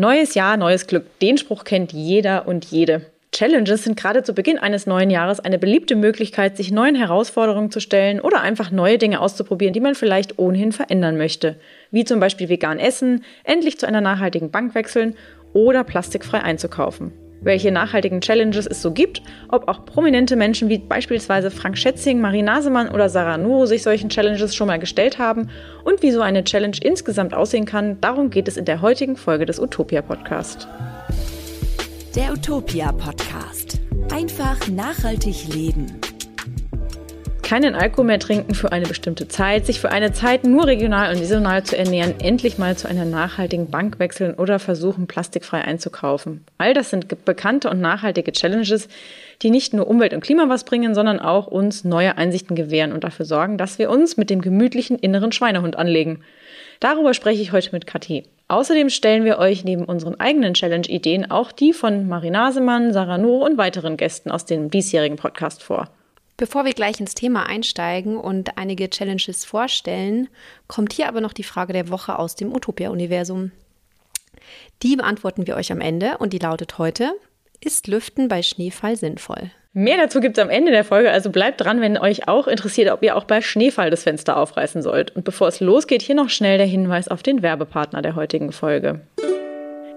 [0.00, 1.18] Neues Jahr, neues Glück.
[1.18, 3.06] Den Spruch kennt jeder und jede.
[3.32, 7.80] Challenges sind gerade zu Beginn eines neuen Jahres eine beliebte Möglichkeit, sich neuen Herausforderungen zu
[7.80, 11.56] stellen oder einfach neue Dinge auszuprobieren, die man vielleicht ohnehin verändern möchte.
[11.90, 15.16] Wie zum Beispiel vegan essen, endlich zu einer nachhaltigen Bank wechseln
[15.52, 17.10] oder plastikfrei einzukaufen.
[17.40, 22.42] Welche nachhaltigen Challenges es so gibt, ob auch prominente Menschen wie beispielsweise Frank Schätzing, Marie
[22.42, 25.48] Nasemann oder Sarah Nuro sich solchen Challenges schon mal gestellt haben
[25.84, 29.46] und wie so eine Challenge insgesamt aussehen kann, darum geht es in der heutigen Folge
[29.46, 30.66] des Utopia Podcast.
[32.16, 33.78] Der Utopia Podcast.
[34.10, 36.00] Einfach nachhaltig leben
[37.48, 41.16] keinen Alkohol mehr trinken für eine bestimmte Zeit, sich für eine Zeit nur regional und
[41.16, 46.44] saisonal zu ernähren, endlich mal zu einer nachhaltigen Bank wechseln oder versuchen, plastikfrei einzukaufen.
[46.58, 48.88] All das sind bekannte und nachhaltige Challenges,
[49.40, 53.02] die nicht nur Umwelt und Klima was bringen, sondern auch uns neue Einsichten gewähren und
[53.02, 56.20] dafür sorgen, dass wir uns mit dem gemütlichen inneren Schweinehund anlegen.
[56.80, 58.24] Darüber spreche ich heute mit Kathi.
[58.48, 63.40] Außerdem stellen wir euch neben unseren eigenen Challenge-Ideen auch die von Marie Nasemann, Sarah Nur
[63.40, 65.88] und weiteren Gästen aus dem diesjährigen Podcast vor.
[66.38, 70.28] Bevor wir gleich ins Thema einsteigen und einige Challenges vorstellen,
[70.68, 73.50] kommt hier aber noch die Frage der Woche aus dem Utopia-Universum.
[74.84, 77.10] Die beantworten wir euch am Ende und die lautet heute:
[77.60, 79.50] Ist Lüften bei Schneefall sinnvoll?
[79.72, 82.92] Mehr dazu gibt es am Ende der Folge, also bleibt dran, wenn euch auch interessiert,
[82.92, 85.16] ob ihr auch bei Schneefall das Fenster aufreißen sollt.
[85.16, 89.00] Und bevor es losgeht, hier noch schnell der Hinweis auf den Werbepartner der heutigen Folge.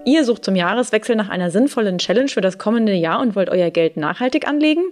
[0.04, 3.70] Ihr sucht zum Jahreswechsel nach einer sinnvollen Challenge für das kommende Jahr und wollt euer
[3.70, 4.82] Geld nachhaltig anlegen?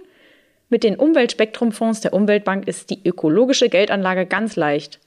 [0.71, 5.01] Mit den Umweltspektrumfonds der Umweltbank ist die ökologische Geldanlage ganz leicht.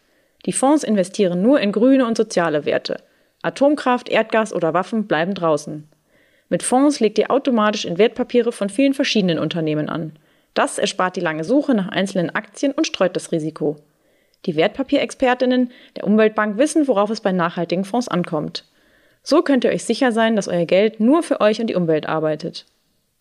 [0.44, 2.98] Die Fonds investieren nur in grüne und soziale Werte.
[3.40, 5.88] Atomkraft, Erdgas oder Waffen bleiben draußen.
[6.50, 10.12] Mit Fonds legt ihr automatisch in Wertpapiere von vielen verschiedenen Unternehmen an.
[10.52, 13.76] Das erspart die lange Suche nach einzelnen Aktien und streut das Risiko.
[14.44, 18.66] Die Wertpapierexpertinnen der Umweltbank wissen, worauf es bei nachhaltigen Fonds ankommt.
[19.22, 22.06] So könnt ihr euch sicher sein, dass euer Geld nur für euch und die Umwelt
[22.06, 22.66] arbeitet.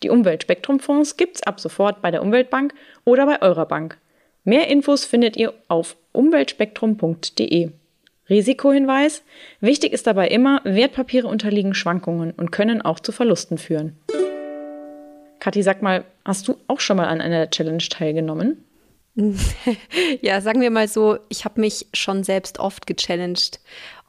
[0.04, 2.74] Die Umweltspektrumfonds gibt's ab sofort bei der Umweltbank
[3.04, 3.96] oder bei eurer Bank.
[4.44, 7.70] Mehr Infos findet ihr auf umweltspektrum.de.
[8.28, 9.22] Risikohinweis:
[9.60, 13.96] Wichtig ist dabei immer, Wertpapiere unterliegen Schwankungen und können auch zu Verlusten führen.
[15.40, 18.62] Kathi, sag mal, hast du auch schon mal an einer Challenge teilgenommen?
[20.20, 23.58] ja, sagen wir mal so, ich habe mich schon selbst oft gechallenged.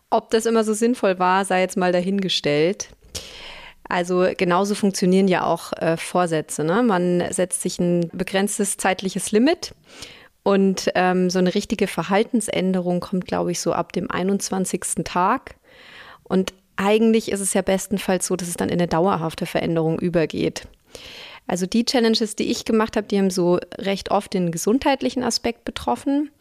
[0.10, 2.90] Ob das immer so sinnvoll war, sei jetzt mal dahingestellt.
[3.88, 6.64] Also genauso funktionieren ja auch äh, Vorsätze.
[6.64, 6.84] Ne?
[6.84, 9.74] Man setzt sich ein begrenztes zeitliches Limit
[10.44, 15.04] und ähm, so eine richtige Verhaltensänderung kommt, glaube ich, so ab dem 21.
[15.04, 15.56] Tag.
[16.24, 20.68] Und eigentlich ist es ja bestenfalls so, dass es dann in eine dauerhafte Veränderung übergeht.
[21.48, 25.64] Also die Challenges, die ich gemacht habe, die haben so recht oft den gesundheitlichen Aspekt
[25.64, 26.32] betroffen.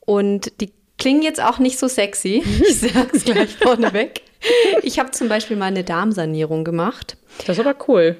[0.00, 2.42] Und die klingen jetzt auch nicht so sexy.
[2.68, 4.22] Ich sage es gleich vorneweg.
[4.82, 7.16] Ich habe zum Beispiel mal eine Darmsanierung gemacht.
[7.46, 8.16] Das ist aber cool.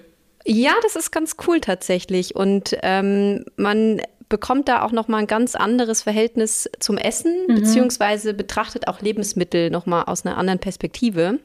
[0.46, 2.34] Ja, das ist ganz cool tatsächlich.
[2.36, 7.54] Und ähm, man bekommt da auch noch mal ein ganz anderes Verhältnis zum Essen, mhm.
[7.56, 11.38] beziehungsweise betrachtet auch Lebensmittel noch mal aus einer anderen Perspektive.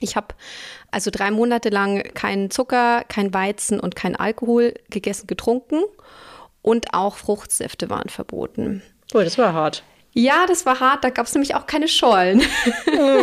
[0.00, 0.28] Ich habe
[0.90, 5.82] also drei Monate lang keinen Zucker, kein Weizen und kein Alkohol gegessen, getrunken
[6.62, 8.82] und auch Fruchtsäfte waren verboten.
[9.14, 9.82] Oh, das war hart.
[10.18, 11.04] Ja, das war hart.
[11.04, 12.40] Da gab es nämlich auch keine Schollen.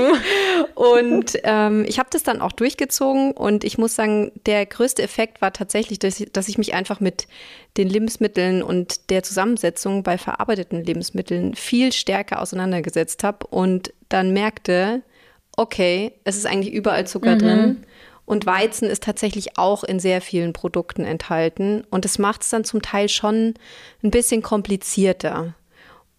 [0.76, 5.42] und ähm, ich habe das dann auch durchgezogen und ich muss sagen, der größte Effekt
[5.42, 7.28] war tatsächlich, dass ich, dass ich mich einfach mit
[7.78, 15.02] den Lebensmitteln und der Zusammensetzung bei verarbeiteten Lebensmitteln viel stärker auseinandergesetzt habe und dann merkte,
[15.58, 17.40] okay, es ist eigentlich überall Zucker mhm.
[17.40, 17.84] drin.
[18.26, 21.86] Und Weizen ist tatsächlich auch in sehr vielen Produkten enthalten.
[21.90, 23.56] Und das macht es dann zum Teil schon
[24.04, 25.56] ein bisschen komplizierter.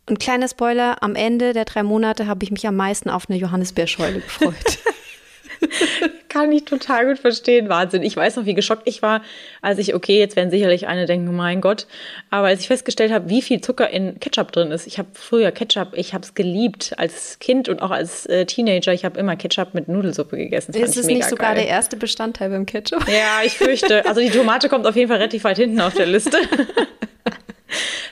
[0.07, 3.39] Und kleiner Spoiler, am Ende der drei Monate habe ich mich am meisten auf eine
[3.39, 4.79] Johannisbeerschäule gefreut.
[6.35, 7.69] Kann ich total gut verstehen.
[7.69, 8.03] Wahnsinn.
[8.03, 9.23] Ich weiß noch, wie geschockt ich war,
[9.63, 11.87] als ich, okay, jetzt werden sicherlich eine denken, mein Gott.
[12.29, 14.89] Aber als ich festgestellt habe, wie viel Zucker in Ketchup drin ist.
[14.89, 18.93] Ich habe früher Ketchup, ich habe es geliebt als Kind und auch als äh, Teenager.
[18.93, 20.73] Ich habe immer Ketchup mit Nudelsuppe gegessen.
[20.73, 21.63] Das ist es nicht sogar geil.
[21.63, 23.07] der erste Bestandteil beim Ketchup?
[23.09, 24.05] Ja, ich fürchte.
[24.05, 26.39] Also die Tomate kommt auf jeden Fall relativ weit hinten auf der Liste.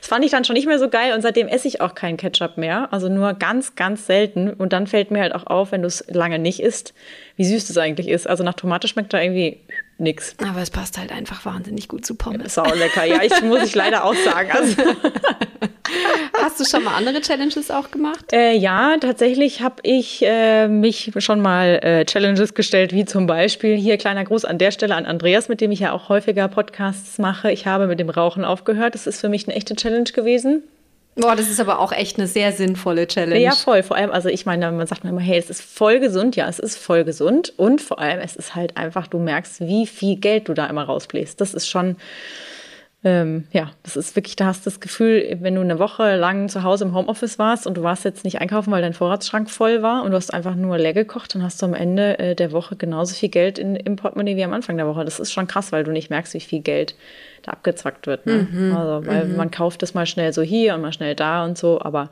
[0.01, 2.17] Das fand ich dann schon nicht mehr so geil und seitdem esse ich auch keinen
[2.17, 2.93] Ketchup mehr.
[2.93, 4.51] Also nur ganz, ganz selten.
[4.51, 6.93] Und dann fällt mir halt auch auf, wenn du es lange nicht isst,
[7.37, 8.29] wie süß das eigentlich ist.
[8.29, 9.59] Also nach Tomate schmeckt da irgendwie
[9.99, 10.37] nix.
[10.47, 12.55] Aber es passt halt einfach wahnsinnig gut zu Pommes.
[12.55, 13.05] Sau lecker.
[13.05, 14.51] Ja, ich muss ich leider auch sagen.
[14.53, 14.83] Also.
[16.43, 18.33] Hast du schon mal andere Challenges auch gemacht?
[18.33, 23.77] Äh, ja, tatsächlich habe ich äh, mich schon mal äh, Challenges gestellt, wie zum Beispiel
[23.77, 27.19] hier kleiner Gruß an der Stelle an Andreas, mit dem ich ja auch häufiger Podcasts
[27.19, 27.53] mache.
[27.53, 28.95] Ich habe mit dem Rauchen aufgehört.
[28.95, 30.63] Das ist für mich eine echte Challenge gewesen.
[31.15, 33.39] Boah, das ist aber auch echt eine sehr sinnvolle Challenge.
[33.39, 33.83] Ja, voll.
[33.83, 36.37] Vor allem, also ich meine, man sagt immer, hey, es ist voll gesund.
[36.37, 37.53] Ja, es ist voll gesund.
[37.59, 40.85] Und vor allem, es ist halt einfach, du merkst, wie viel Geld du da immer
[40.85, 41.39] rausbläst.
[41.41, 41.97] Das ist schon,
[43.05, 46.49] ähm, ja, das ist wirklich, da hast du das Gefühl, wenn du eine Woche lang
[46.49, 49.83] zu Hause im Homeoffice warst und du warst jetzt nicht einkaufen, weil dein Vorratsschrank voll
[49.83, 52.53] war und du hast einfach nur leer gekocht, dann hast du am Ende äh, der
[52.53, 55.05] Woche genauso viel Geld in, im Portemonnaie wie am Anfang der Woche.
[55.05, 56.95] Das ist schon krass, weil du nicht merkst, wie viel Geld
[57.43, 58.27] da abgezwackt wird.
[58.27, 58.47] Ne?
[58.49, 59.37] Mhm, also, weil mhm.
[59.37, 61.81] man kauft das mal schnell so hier und mal schnell da und so.
[61.81, 62.09] Aber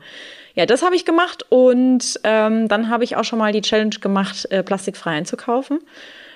[0.55, 3.95] ja, das habe ich gemacht und ähm, dann habe ich auch schon mal die Challenge
[4.01, 5.79] gemacht, äh, plastikfrei einzukaufen.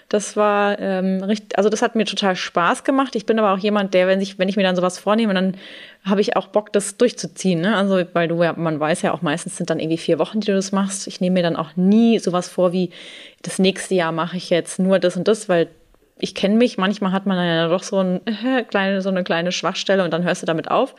[0.08, 3.16] Das war ähm, richtig, also das hat mir total Spaß gemacht.
[3.16, 5.58] Ich bin aber auch jemand, der, wenn ich, wenn ich mir dann sowas vornehme, dann
[6.04, 7.62] habe ich auch Bock, das durchzuziehen.
[7.62, 7.76] Ne?
[7.76, 10.48] Also, weil du ja, man weiß ja auch meistens sind dann irgendwie vier Wochen, die
[10.48, 11.08] du das machst.
[11.08, 12.92] Ich nehme mir dann auch nie sowas vor wie,
[13.42, 15.70] das nächste Jahr mache ich jetzt nur das und das, weil
[16.18, 19.52] ich kenne mich, manchmal hat man ja doch so, ein, äh, kleine, so eine kleine
[19.52, 20.96] Schwachstelle und dann hörst du damit auf.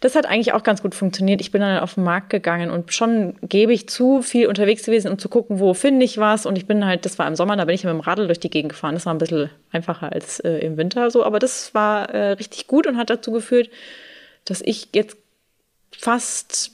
[0.00, 1.40] Das hat eigentlich auch ganz gut funktioniert.
[1.40, 5.10] Ich bin dann auf den Markt gegangen und schon gebe ich zu, viel unterwegs gewesen,
[5.10, 6.44] um zu gucken, wo finde ich was.
[6.44, 8.40] Und ich bin halt, das war im Sommer, da bin ich mit dem Radl durch
[8.40, 8.94] die Gegend gefahren.
[8.94, 12.66] Das war ein bisschen einfacher als äh, im Winter so, aber das war äh, richtig
[12.66, 13.70] gut und hat dazu geführt,
[14.44, 15.16] dass ich jetzt
[15.96, 16.72] fast,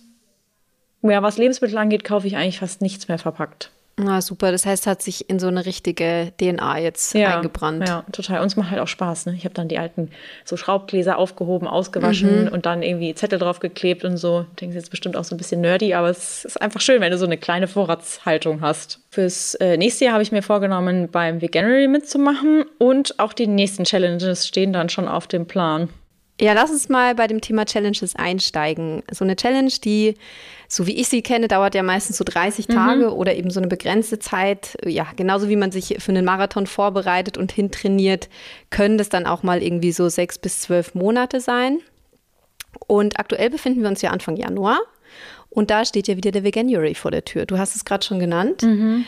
[1.02, 3.70] ja, was Lebensmittel angeht, kaufe ich eigentlich fast nichts mehr verpackt.
[4.06, 4.52] Ah, super.
[4.52, 7.88] Das heißt, hat sich in so eine richtige DNA jetzt ja, eingebrannt.
[7.88, 8.40] Ja, total.
[8.40, 9.26] Und es macht halt auch Spaß.
[9.26, 9.34] Ne?
[9.36, 10.10] Ich habe dann die alten
[10.44, 12.48] so Schraubgläser aufgehoben, ausgewaschen mhm.
[12.52, 14.46] und dann irgendwie Zettel draufgeklebt und so.
[14.50, 17.10] Ich denke, jetzt bestimmt auch so ein bisschen nerdy, aber es ist einfach schön, wenn
[17.10, 19.00] du so eine kleine Vorratshaltung hast.
[19.10, 23.84] Fürs äh, nächste Jahr habe ich mir vorgenommen, beim Veganuary mitzumachen und auch die nächsten
[23.84, 25.88] Challenges stehen dann schon auf dem Plan.
[26.40, 29.02] Ja, lass uns mal bei dem Thema Challenges einsteigen.
[29.10, 30.14] So eine Challenge, die,
[30.68, 32.72] so wie ich sie kenne, dauert ja meistens so 30 mhm.
[32.72, 34.76] Tage oder eben so eine begrenzte Zeit.
[34.84, 38.28] Ja, genauso wie man sich für einen Marathon vorbereitet und hintrainiert,
[38.70, 41.80] können das dann auch mal irgendwie so sechs bis zwölf Monate sein.
[42.86, 44.78] Und aktuell befinden wir uns ja Anfang Januar.
[45.50, 47.46] Und da steht ja wieder der Veganuary vor der Tür.
[47.46, 48.62] Du hast es gerade schon genannt.
[48.62, 49.06] Mhm.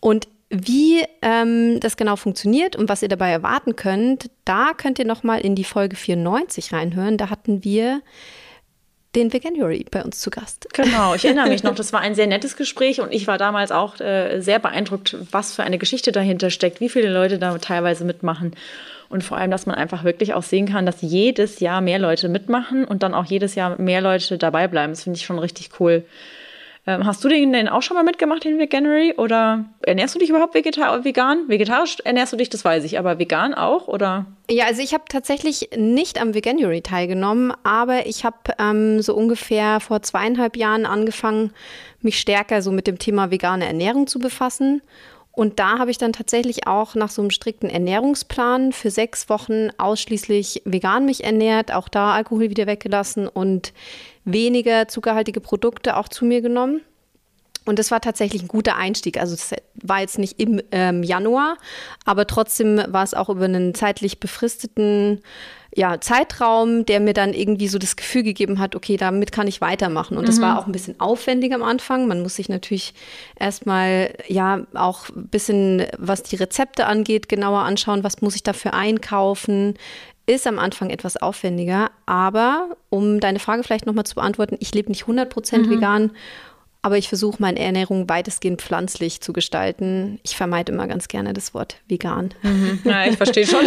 [0.00, 5.06] Und wie ähm, das genau funktioniert und was ihr dabei erwarten könnt, da könnt ihr
[5.06, 7.16] nochmal in die Folge 94 reinhören.
[7.16, 8.02] Da hatten wir
[9.14, 10.68] den Veganuary bei uns zu Gast.
[10.74, 13.72] Genau, ich erinnere mich noch, das war ein sehr nettes Gespräch und ich war damals
[13.72, 18.04] auch äh, sehr beeindruckt, was für eine Geschichte dahinter steckt, wie viele Leute da teilweise
[18.04, 18.54] mitmachen
[19.08, 22.28] und vor allem, dass man einfach wirklich auch sehen kann, dass jedes Jahr mehr Leute
[22.30, 24.92] mitmachen und dann auch jedes Jahr mehr Leute dabei bleiben.
[24.92, 26.04] Das finde ich schon richtig cool.
[26.84, 29.14] Ähm, hast du den denn auch schon mal mitgemacht, den Veganuary?
[29.16, 31.48] Oder ernährst du dich überhaupt vegetar vegan?
[31.48, 34.26] Vegetarisch ernährst du dich, das weiß ich, aber vegan auch, oder?
[34.50, 39.78] Ja, also ich habe tatsächlich nicht am Veganuary teilgenommen, aber ich habe ähm, so ungefähr
[39.78, 41.52] vor zweieinhalb Jahren angefangen,
[42.00, 44.82] mich stärker so mit dem Thema vegane Ernährung zu befassen.
[45.34, 49.70] Und da habe ich dann tatsächlich auch nach so einem strikten Ernährungsplan für sechs Wochen
[49.78, 53.72] ausschließlich vegan mich ernährt, auch da Alkohol wieder weggelassen und
[54.24, 56.80] weniger zuckerhaltige Produkte auch zu mir genommen.
[57.64, 59.18] Und das war tatsächlich ein guter Einstieg.
[59.20, 61.56] Also es war jetzt nicht im ähm, Januar,
[62.04, 65.20] aber trotzdem war es auch über einen zeitlich befristeten
[65.74, 69.62] ja, Zeitraum, der mir dann irgendwie so das Gefühl gegeben hat, okay, damit kann ich
[69.62, 70.18] weitermachen.
[70.18, 70.26] Und mhm.
[70.26, 72.06] das war auch ein bisschen aufwendig am Anfang.
[72.06, 72.92] Man muss sich natürlich
[73.38, 78.74] erstmal ja auch ein bisschen, was die Rezepte angeht, genauer anschauen, was muss ich dafür
[78.74, 79.74] einkaufen,
[80.26, 84.90] ist am Anfang etwas aufwendiger, aber um deine Frage vielleicht nochmal zu beantworten, ich lebe
[84.90, 85.70] nicht 100% mhm.
[85.70, 86.10] vegan,
[86.84, 90.18] aber ich versuche meine Ernährung weitestgehend pflanzlich zu gestalten.
[90.24, 92.34] Ich vermeide immer ganz gerne das Wort vegan.
[92.42, 92.80] Mhm.
[92.84, 93.64] Ja, ich verstehe schon.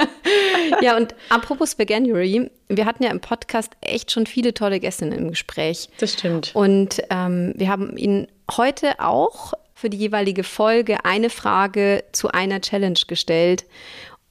[0.80, 5.30] ja, und apropos Veganuary, wir hatten ja im Podcast echt schon viele tolle Gäste im
[5.30, 5.88] Gespräch.
[5.98, 6.54] Das stimmt.
[6.54, 12.60] Und ähm, wir haben Ihnen heute auch für die jeweilige Folge eine Frage zu einer
[12.60, 13.64] Challenge gestellt.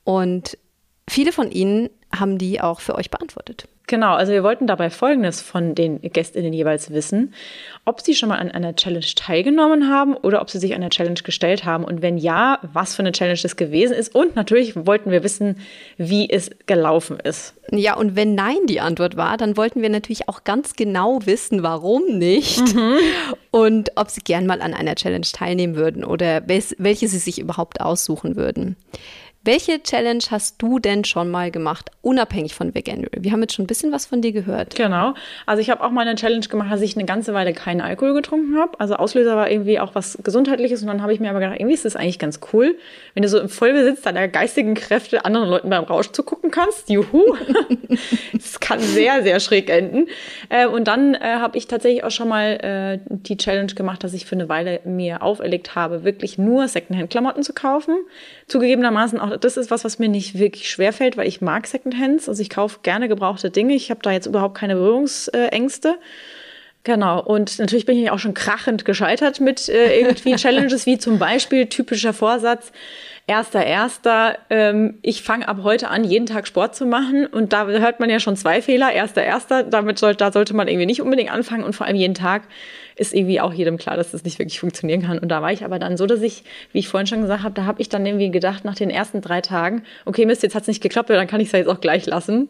[0.05, 0.57] Und
[1.09, 3.67] Viele von Ihnen haben die auch für euch beantwortet.
[3.89, 7.33] Genau, also wir wollten dabei Folgendes von den Gästinnen jeweils wissen,
[7.85, 11.21] ob sie schon mal an einer Challenge teilgenommen haben oder ob sie sich einer Challenge
[11.23, 15.09] gestellt haben und wenn ja, was für eine Challenge es gewesen ist und natürlich wollten
[15.09, 15.55] wir wissen,
[15.95, 17.53] wie es gelaufen ist.
[17.71, 21.63] Ja, und wenn nein die Antwort war, dann wollten wir natürlich auch ganz genau wissen,
[21.63, 22.97] warum nicht mhm.
[23.51, 27.79] und ob sie gern mal an einer Challenge teilnehmen würden oder welche sie sich überhaupt
[27.79, 28.75] aussuchen würden.
[29.47, 33.23] Welche Challenge hast du denn schon mal gemacht, unabhängig von Veganuary?
[33.23, 34.75] Wir haben jetzt schon ein bisschen was von dir gehört.
[34.75, 35.13] Genau.
[35.45, 38.13] Also ich habe auch mal eine Challenge gemacht, dass ich eine ganze Weile keinen Alkohol
[38.13, 38.77] getrunken habe.
[38.77, 41.75] Also Auslöser war irgendwie auch was Gesundheitliches und dann habe ich mir aber gedacht, irgendwie
[41.75, 42.77] ist das eigentlich ganz cool,
[43.13, 46.89] wenn du so im Vollbesitz deiner geistigen Kräfte anderen Leuten beim Rausch zugucken kannst.
[46.89, 47.23] Juhu.
[48.33, 50.07] das kann sehr, sehr schräg enden.
[50.49, 54.13] Äh, und dann äh, habe ich tatsächlich auch schon mal äh, die Challenge gemacht, dass
[54.13, 57.95] ich für eine Weile mir auferlegt habe, wirklich nur Secondhand-Klamotten zu kaufen.
[58.47, 62.29] Zugegebenermaßen auch das ist was, was mir nicht wirklich schwer fällt, weil ich mag Secondhands.
[62.29, 63.73] Also ich kaufe gerne gebrauchte Dinge.
[63.73, 65.97] Ich habe da jetzt überhaupt keine Berührungsängste.
[66.87, 67.21] Genau.
[67.21, 71.65] Und natürlich bin ich auch schon krachend gescheitert mit äh, irgendwie Challenges, wie zum Beispiel
[71.65, 72.71] typischer Vorsatz.
[73.27, 77.25] Erster, erster, ähm, ich fange ab heute an, jeden Tag Sport zu machen.
[77.25, 78.93] Und da hört man ja schon zwei Fehler.
[78.93, 81.65] Erster, erster, damit soll, da sollte man irgendwie nicht unbedingt anfangen.
[81.65, 82.43] Und vor allem jeden Tag
[82.95, 85.19] ist irgendwie auch jedem klar, dass das nicht wirklich funktionieren kann.
[85.19, 87.53] Und da war ich aber dann so, dass ich, wie ich vorhin schon gesagt habe,
[87.53, 90.61] da habe ich dann irgendwie gedacht, nach den ersten drei Tagen, okay, Mist, jetzt hat
[90.61, 92.47] es nicht geklappt, dann kann ich es ja jetzt auch gleich lassen.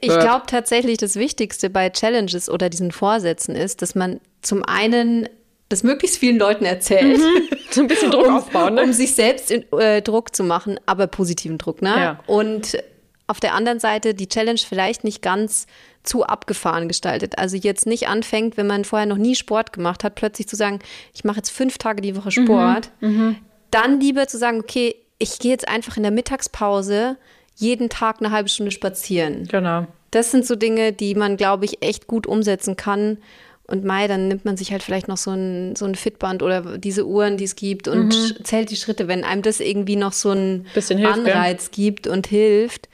[0.00, 5.28] Ich glaube tatsächlich, das Wichtigste bei Challenges oder diesen Vorsätzen ist, dass man zum einen
[5.68, 7.18] das möglichst vielen Leuten erzählt.
[7.18, 7.48] Mhm.
[7.70, 8.82] So ein bisschen Druck um, aufbauen, ne?
[8.82, 11.90] Um sich selbst in, äh, Druck zu machen, aber positiven Druck, ne?
[11.90, 12.20] Ja.
[12.26, 12.78] Und
[13.26, 15.66] auf der anderen Seite die Challenge vielleicht nicht ganz
[16.02, 17.36] zu abgefahren gestaltet.
[17.36, 20.78] Also jetzt nicht anfängt, wenn man vorher noch nie Sport gemacht hat, plötzlich zu sagen,
[21.12, 22.90] ich mache jetzt fünf Tage die Woche Sport.
[23.00, 23.08] Mhm.
[23.08, 23.36] Mhm.
[23.70, 27.18] Dann lieber zu sagen, okay, ich gehe jetzt einfach in der Mittagspause
[27.58, 29.46] jeden Tag eine halbe Stunde spazieren.
[29.48, 29.86] Genau.
[30.10, 33.18] Das sind so Dinge, die man, glaube ich, echt gut umsetzen kann.
[33.66, 36.78] Und Mai, dann nimmt man sich halt vielleicht noch so ein, so ein Fitband oder
[36.78, 38.44] diese Uhren, die es gibt und mhm.
[38.44, 41.70] zählt die Schritte, wenn einem das irgendwie noch so ein Bisschen Anreiz ja.
[41.72, 42.88] gibt und hilft.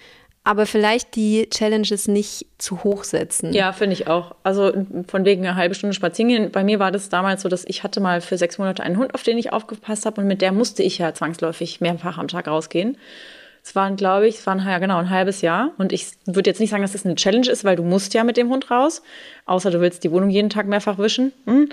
[0.46, 3.52] Aber vielleicht die Challenges nicht zu hoch setzen.
[3.54, 4.34] Ja, finde ich auch.
[4.42, 4.72] Also
[5.06, 6.50] von wegen eine halbe Stunde spazieren gehen.
[6.50, 9.14] Bei mir war das damals so, dass ich hatte mal für sechs Monate einen Hund,
[9.14, 12.48] auf den ich aufgepasst habe und mit der musste ich ja zwangsläufig mehrfach am Tag
[12.48, 12.98] rausgehen.
[13.66, 15.70] Es waren, glaube ich, es waren ja genau ein halbes Jahr.
[15.78, 18.22] Und ich würde jetzt nicht sagen, dass das eine Challenge ist, weil du musst ja
[18.22, 19.02] mit dem Hund raus.
[19.46, 21.32] Außer du willst die Wohnung jeden Tag mehrfach wischen.
[21.46, 21.70] Hm.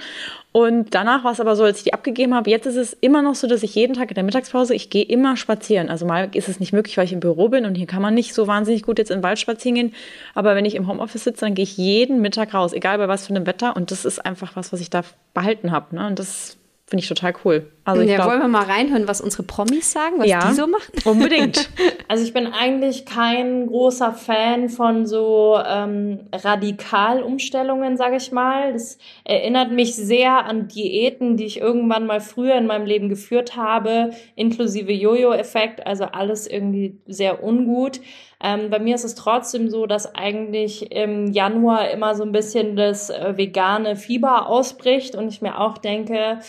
[0.53, 2.49] Und danach war es aber so, als ich die abgegeben habe.
[2.49, 5.03] Jetzt ist es immer noch so, dass ich jeden Tag in der Mittagspause, ich gehe
[5.03, 5.89] immer spazieren.
[5.89, 8.13] Also mal ist es nicht möglich, weil ich im Büro bin und hier kann man
[8.13, 9.93] nicht so wahnsinnig gut jetzt den Wald spazieren gehen.
[10.33, 13.27] Aber wenn ich im Homeoffice sitze, dann gehe ich jeden Mittag raus, egal bei was
[13.27, 13.75] für einem Wetter.
[13.75, 15.01] Und das ist einfach was, was ich da
[15.33, 15.93] behalten habe.
[15.93, 16.07] Ne?
[16.07, 16.57] Und das
[16.91, 17.71] Finde ich total cool.
[17.83, 20.67] Also ja, glaub, wollen wir mal reinhören, was unsere Promis sagen, was ja, die so
[20.67, 20.91] machen?
[21.05, 21.69] Unbedingt.
[22.07, 28.73] also ich bin eigentlich kein großer Fan von so ähm, Radikalumstellungen, sage ich mal.
[28.73, 33.55] Das erinnert mich sehr an Diäten, die ich irgendwann mal früher in meinem Leben geführt
[33.55, 37.99] habe, inklusive Jojo-Effekt, also alles irgendwie sehr ungut.
[38.43, 42.75] Ähm, bei mir ist es trotzdem so, dass eigentlich im Januar immer so ein bisschen
[42.75, 46.39] das äh, vegane Fieber ausbricht und ich mir auch denke,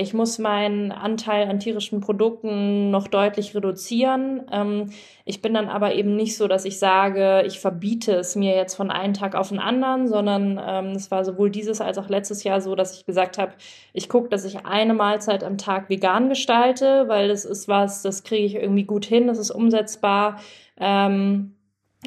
[0.00, 4.42] ich muss meinen Anteil an tierischen Produkten noch deutlich reduzieren.
[4.52, 4.90] Ähm,
[5.24, 8.76] ich bin dann aber eben nicht so, dass ich sage, ich verbiete es mir jetzt
[8.76, 12.44] von einem Tag auf den anderen, sondern ähm, es war sowohl dieses als auch letztes
[12.44, 13.52] Jahr so, dass ich gesagt habe,
[13.92, 18.22] ich gucke, dass ich eine Mahlzeit am Tag vegan gestalte, weil das ist was, das
[18.22, 20.40] kriege ich irgendwie gut hin, das ist umsetzbar.
[20.78, 21.57] Ähm,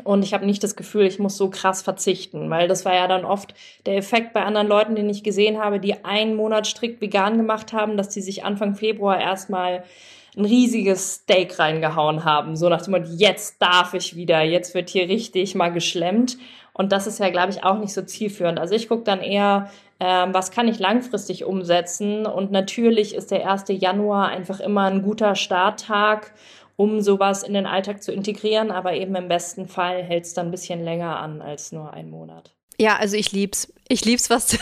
[0.04, 3.08] und ich habe nicht das Gefühl, ich muss so krass verzichten, weil das war ja
[3.08, 3.54] dann oft
[3.86, 7.74] der Effekt bei anderen Leuten, den ich gesehen habe, die einen Monat strikt vegan gemacht
[7.74, 9.84] haben, dass die sich Anfang Februar erstmal
[10.38, 12.56] ein riesiges Steak reingehauen haben.
[12.56, 16.38] So nach dem Motto, jetzt darf ich wieder, jetzt wird hier richtig mal geschlemmt.
[16.74, 18.58] Und das ist ja, glaube ich, auch nicht so zielführend.
[18.58, 19.70] Also ich gucke dann eher,
[20.00, 22.26] ähm, was kann ich langfristig umsetzen.
[22.26, 23.66] Und natürlich ist der 1.
[23.68, 26.34] Januar einfach immer ein guter Starttag
[26.76, 28.72] um sowas in den Alltag zu integrieren.
[28.72, 32.10] Aber eben im besten Fall hält es dann ein bisschen länger an als nur einen
[32.10, 32.52] Monat.
[32.82, 33.72] Ja, also ich lieb's.
[33.90, 34.58] Ich lieb's, was,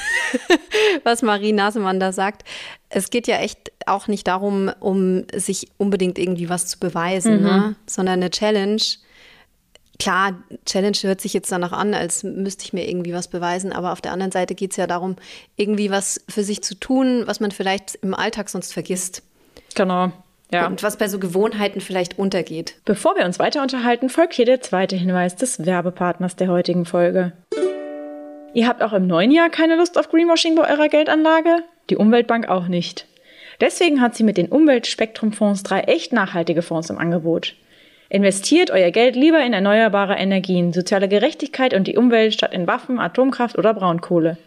[1.04, 2.44] was Marie Nasemann da sagt.
[2.90, 7.44] Es geht ja echt auch nicht darum, um sich unbedingt irgendwie was zu beweisen, mhm.
[7.44, 7.76] ne?
[7.86, 8.82] sondern eine Challenge.
[10.00, 13.92] Klar, Challenge hört sich jetzt danach an, als müsste ich mir irgendwie was beweisen, aber
[13.92, 15.18] auf der anderen Seite geht es ja darum,
[15.58, 19.24] irgendwie was für sich zu tun, was man vielleicht im Alltag sonst vergisst.
[19.76, 20.12] Genau.
[20.52, 20.66] Ja.
[20.66, 22.76] Und was bei so Gewohnheiten vielleicht untergeht.
[22.86, 27.34] Bevor wir uns weiter unterhalten, folgt hier der zweite Hinweis des Werbepartners der heutigen Folge.
[28.54, 31.64] Ihr habt auch im neuen Jahr keine Lust auf Greenwashing bei eurer Geldanlage?
[31.92, 33.06] Die Umweltbank auch nicht.
[33.62, 37.56] Deswegen hat sie mit den Umweltspektrumfonds drei echt nachhaltige Fonds im Angebot.
[38.10, 43.00] Investiert euer Geld lieber in erneuerbare Energien, soziale Gerechtigkeit und die Umwelt statt in Waffen,
[43.00, 44.38] Atomkraft oder Braunkohle.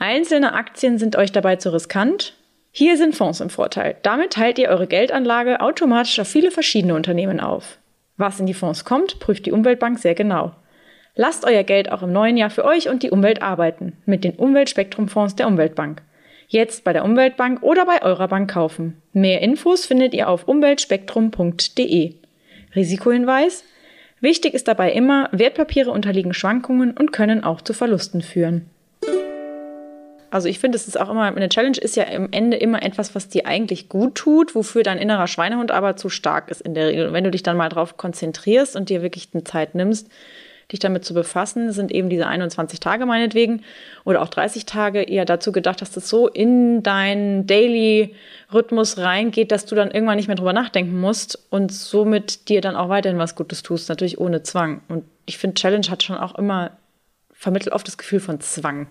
[0.00, 2.34] Einzelne Aktien sind euch dabei zu riskant
[2.72, 3.96] hier sind Fonds im Vorteil.
[4.02, 7.78] Damit teilt ihr eure Geldanlage automatisch auf viele verschiedene Unternehmen auf.
[8.16, 10.52] Was in die Fonds kommt, prüft die Umweltbank sehr genau.
[11.16, 14.36] Lasst euer Geld auch im neuen Jahr für euch und die Umwelt arbeiten mit den
[14.36, 16.02] Umweltspektrumfonds der Umweltbank.
[16.46, 19.00] Jetzt bei der Umweltbank oder bei eurer Bank kaufen.
[19.12, 22.14] Mehr Infos findet ihr auf umweltspektrum.de.
[22.74, 23.64] Risikohinweis:
[24.20, 28.70] Wichtig ist dabei immer, Wertpapiere unterliegen Schwankungen und können auch zu Verlusten führen.
[30.30, 33.14] Also ich finde, es ist auch immer, eine Challenge ist ja am Ende immer etwas,
[33.14, 36.88] was dir eigentlich gut tut, wofür dein innerer Schweinehund aber zu stark ist in der
[36.88, 37.08] Regel.
[37.08, 40.08] Und wenn du dich dann mal drauf konzentrierst und dir wirklich eine Zeit nimmst,
[40.70, 43.62] dich damit zu befassen, sind eben diese 21 Tage meinetwegen
[44.04, 49.66] oder auch 30 Tage eher dazu gedacht, dass das so in deinen Daily-Rhythmus reingeht, dass
[49.66, 53.34] du dann irgendwann nicht mehr drüber nachdenken musst und somit dir dann auch weiterhin was
[53.34, 54.82] Gutes tust, natürlich ohne Zwang.
[54.88, 56.70] Und ich finde, Challenge hat schon auch immer
[57.32, 58.86] vermittelt oft das Gefühl von Zwang.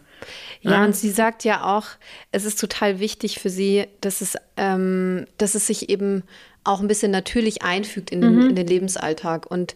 [0.61, 1.85] Ja, ja, und sie sagt ja auch,
[2.31, 6.23] es ist total wichtig für sie, dass es, ähm, dass es sich eben
[6.63, 8.49] auch ein bisschen natürlich einfügt in den, mhm.
[8.49, 9.49] in den Lebensalltag.
[9.49, 9.75] Und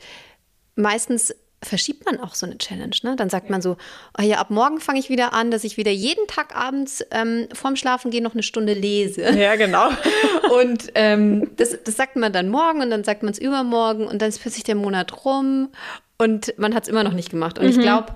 [0.76, 1.34] meistens
[1.64, 2.96] verschiebt man auch so eine Challenge.
[3.04, 3.16] Ne?
[3.16, 3.78] Dann sagt man so,
[4.18, 7.48] oh ja, ab morgen fange ich wieder an, dass ich wieder jeden Tag abends ähm,
[7.54, 9.32] vorm Schlafengehen noch eine Stunde lese.
[9.32, 9.90] Ja, genau.
[10.60, 14.22] und ähm, das, das sagt man dann morgen und dann sagt man es übermorgen und
[14.22, 15.70] dann ist plötzlich der Monat rum
[16.18, 17.58] und man hat es immer noch nicht gemacht.
[17.58, 17.72] Und mhm.
[17.72, 18.16] ich glaube,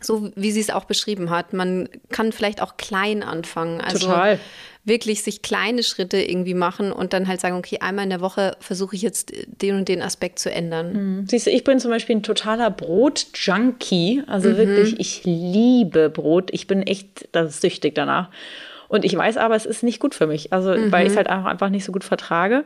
[0.00, 1.52] so wie sie es auch beschrieben hat.
[1.52, 3.80] Man kann vielleicht auch klein anfangen.
[3.80, 4.38] Also Total.
[4.84, 8.56] wirklich sich kleine Schritte irgendwie machen und dann halt sagen, okay, einmal in der Woche
[8.60, 10.92] versuche ich jetzt den und den Aspekt zu ändern.
[10.92, 11.26] Mhm.
[11.28, 14.22] Siehst du, ich bin zum Beispiel ein totaler Brot-Junkie.
[14.26, 14.56] Also mhm.
[14.56, 16.50] wirklich, ich liebe Brot.
[16.52, 18.30] Ich bin echt das süchtig danach.
[18.88, 20.52] Und ich weiß aber, es ist nicht gut für mich.
[20.52, 20.90] Also, mhm.
[20.90, 22.64] weil ich es halt einfach nicht so gut vertrage.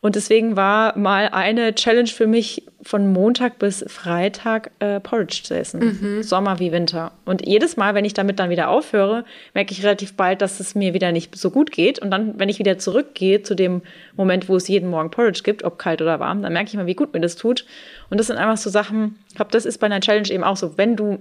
[0.00, 5.56] Und deswegen war mal eine Challenge für mich, von Montag bis Freitag äh, Porridge zu
[5.56, 5.80] essen.
[5.80, 6.22] Mhm.
[6.22, 7.10] Sommer wie Winter.
[7.24, 9.24] Und jedes Mal, wenn ich damit dann wieder aufhöre,
[9.54, 11.98] merke ich relativ bald, dass es mir wieder nicht so gut geht.
[11.98, 13.82] Und dann, wenn ich wieder zurückgehe zu dem
[14.16, 16.86] Moment, wo es jeden Morgen Porridge gibt, ob kalt oder warm, dann merke ich mal,
[16.86, 17.66] wie gut mir das tut.
[18.08, 20.56] Und das sind einfach so Sachen, ich glaube, das ist bei einer Challenge eben auch
[20.56, 20.78] so.
[20.78, 21.18] Wenn du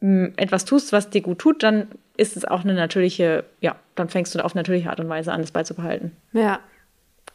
[0.00, 4.08] mh, etwas tust, was dir gut tut, dann ist es auch eine natürliche, ja, dann
[4.08, 6.12] fängst du auf natürliche Art und Weise an, das beizubehalten.
[6.32, 6.60] Ja.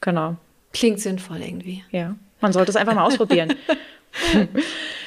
[0.01, 0.37] Genau.
[0.73, 1.83] Klingt sinnvoll irgendwie.
[1.91, 3.55] Ja, man sollte es einfach mal ausprobieren.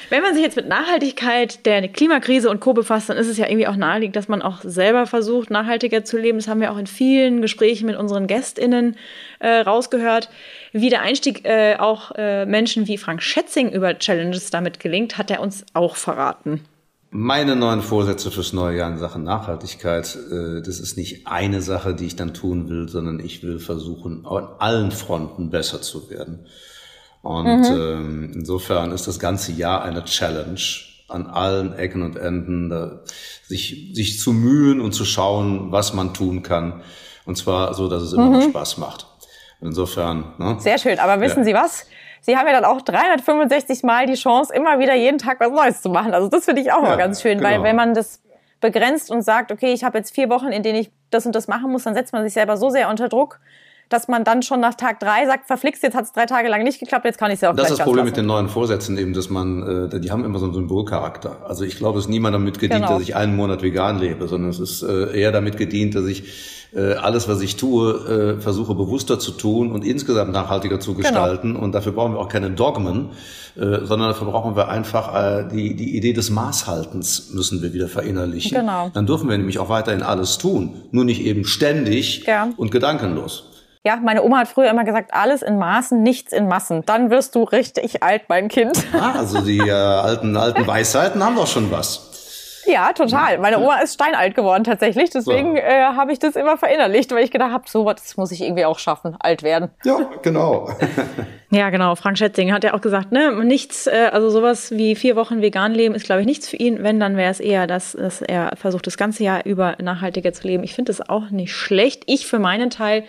[0.09, 2.73] Wenn man sich jetzt mit Nachhaltigkeit, der Klimakrise und Co.
[2.73, 6.17] befasst, dann ist es ja irgendwie auch naheliegend, dass man auch selber versucht, nachhaltiger zu
[6.17, 6.37] leben.
[6.37, 8.95] Das haben wir auch in vielen Gesprächen mit unseren GästInnen
[9.39, 10.29] äh, rausgehört.
[10.71, 15.31] Wie der Einstieg äh, auch äh, Menschen wie Frank Schätzing über Challenges damit gelingt, hat
[15.31, 16.63] er uns auch verraten.
[17.15, 21.93] Meine neuen Vorsätze fürs neue Jahr in Sachen Nachhaltigkeit, äh, das ist nicht eine Sache,
[21.93, 26.47] die ich dann tun will, sondern ich will versuchen, an allen Fronten besser zu werden.
[27.21, 27.77] Und mhm.
[27.79, 30.59] ähm, insofern ist das ganze Jahr eine Challenge,
[31.07, 33.01] an allen Ecken und Enden da,
[33.45, 36.81] sich, sich zu mühen und zu schauen, was man tun kann.
[37.25, 38.33] Und zwar so, dass es immer mhm.
[38.33, 39.05] noch Spaß macht.
[39.61, 40.33] Insofern.
[40.39, 40.57] Ne?
[40.59, 40.97] Sehr schön.
[40.97, 41.45] Aber wissen ja.
[41.45, 41.85] Sie was?
[42.25, 45.81] Sie haben ja dann auch 365 Mal die Chance, immer wieder jeden Tag was Neues
[45.81, 46.13] zu machen.
[46.13, 47.49] Also das finde ich auch ja, mal ganz schön, genau.
[47.49, 48.21] weil wenn man das
[48.61, 51.49] begrenzt und sagt, okay, ich habe jetzt vier Wochen, in denen ich das und das
[51.49, 53.41] machen muss, dann setzt man sich selber so sehr unter Druck,
[53.89, 56.63] dass man dann schon nach Tag drei sagt, verflixt, jetzt hat es drei Tage lang
[56.63, 58.47] nicht geklappt, jetzt kann ich es ja auch Das ist das Problem mit den neuen
[58.47, 61.45] Vorsätzen eben, dass man, äh, die haben immer so einen Symbolcharakter.
[61.45, 62.93] Also ich glaube, es ist niemand damit gedient, genau.
[62.93, 66.62] dass ich einen Monat vegan lebe, sondern es ist äh, eher damit gedient, dass ich
[66.75, 71.03] äh, alles, was ich tue, äh, versuche bewusster zu tun und insgesamt nachhaltiger zu genau.
[71.03, 71.53] gestalten.
[71.53, 71.63] Genau.
[71.63, 73.11] Und dafür brauchen wir auch keine Dogmen,
[73.55, 77.87] äh, sondern dafür brauchen wir einfach äh, die, die Idee des Maßhaltens müssen wir wieder
[77.87, 78.57] verinnerlichen.
[78.57, 78.89] Genau.
[78.93, 82.49] Dann dürfen wir nämlich auch weiterhin alles tun, nur nicht eben ständig ja.
[82.57, 83.45] und gedankenlos.
[83.85, 86.83] Ja, meine Oma hat früher immer gesagt, alles in Maßen, nichts in Massen.
[86.85, 88.71] Dann wirst du richtig alt, mein Kind.
[88.93, 92.12] Ah, also die äh, alten, alten Weisheiten haben doch schon was.
[92.65, 93.37] Ja, total.
[93.39, 95.09] Meine Oma ist steinalt geworden tatsächlich.
[95.09, 95.61] Deswegen so.
[95.61, 98.65] äh, habe ich das immer verinnerlicht, weil ich gedacht habe, so was muss ich irgendwie
[98.65, 99.69] auch schaffen, alt werden.
[99.83, 100.69] Ja, genau.
[101.51, 101.95] ja, genau.
[101.95, 105.73] Frank Schätzing hat ja auch gesagt, ne, nichts, äh, also sowas wie vier Wochen vegan
[105.73, 106.83] leben ist, glaube ich, nichts für ihn.
[106.83, 110.47] Wenn, dann wäre es eher, dass, dass er versucht, das ganze Jahr über nachhaltiger zu
[110.47, 110.63] leben.
[110.63, 112.03] Ich finde das auch nicht schlecht.
[112.07, 113.03] Ich für meinen Teil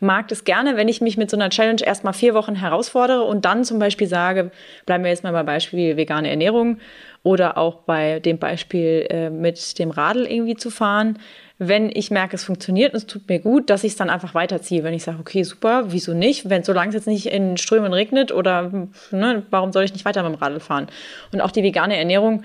[0.00, 3.44] mag das gerne, wenn ich mich mit so einer Challenge erstmal vier Wochen herausfordere und
[3.44, 4.50] dann zum Beispiel sage,
[4.86, 6.78] bleiben wir jetzt mal bei Beispiel vegane Ernährung
[7.22, 11.18] oder auch bei dem Beispiel äh, mit dem Radl irgendwie zu fahren.
[11.58, 14.34] Wenn ich merke, es funktioniert und es tut mir gut, dass ich es dann einfach
[14.34, 14.82] weiterziehe.
[14.82, 16.48] Wenn ich sage, okay, super, wieso nicht?
[16.48, 20.22] Wenn solange es jetzt nicht in Strömen regnet oder ne, warum soll ich nicht weiter
[20.22, 20.86] mit dem Radl fahren?
[21.32, 22.44] Und auch die vegane Ernährung,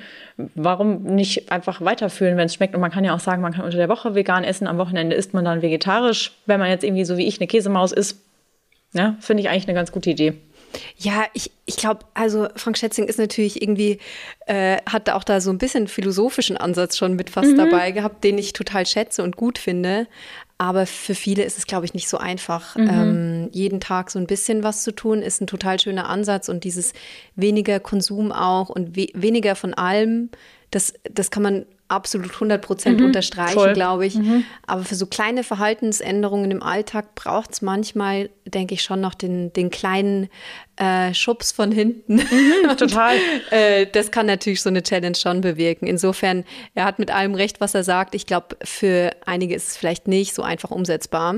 [0.55, 2.75] warum nicht einfach weiterführen, wenn es schmeckt?
[2.75, 5.15] Und man kann ja auch sagen, man kann unter der Woche vegan essen, am Wochenende
[5.15, 6.33] isst man dann vegetarisch.
[6.45, 8.19] Wenn man jetzt irgendwie so wie ich eine Käsemaus isst,
[8.91, 10.33] ja, finde ich eigentlich eine ganz gute Idee.
[10.97, 13.99] Ja, ich, ich glaube, also Frank Schätzing ist natürlich irgendwie,
[14.45, 17.57] äh, hat auch da so ein bisschen philosophischen Ansatz schon mit fast mhm.
[17.57, 20.07] dabei gehabt, den ich total schätze und gut finde.
[20.57, 22.75] Aber für viele ist es, glaube ich, nicht so einfach.
[22.77, 22.89] Mhm.
[22.89, 26.47] Ähm, jeden Tag so ein bisschen was zu tun, ist ein total schöner Ansatz.
[26.47, 26.93] Und dieses
[27.35, 30.29] weniger Konsum auch und we weniger von allem,
[30.71, 34.15] das, das kann man absolut 100 Prozent mhm, unterstreichen, glaube ich.
[34.15, 34.43] Mhm.
[34.65, 39.53] Aber für so kleine Verhaltensänderungen im Alltag braucht es manchmal, denke ich, schon noch den,
[39.53, 40.29] den kleinen
[40.77, 42.15] äh, Schubs von hinten.
[42.15, 43.17] Mhm, total.
[43.51, 45.87] äh, das kann natürlich so eine Challenge schon bewirken.
[45.87, 46.43] Insofern,
[46.73, 48.15] er hat mit allem recht, was er sagt.
[48.15, 51.35] Ich glaube, für einige ist es vielleicht nicht so einfach umsetzbar.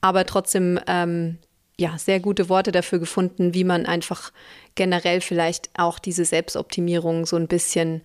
[0.00, 1.38] Aber trotzdem ähm,
[1.78, 4.32] ja, sehr gute Worte dafür gefunden, wie man einfach
[4.74, 8.02] generell vielleicht auch diese Selbstoptimierung so ein bisschen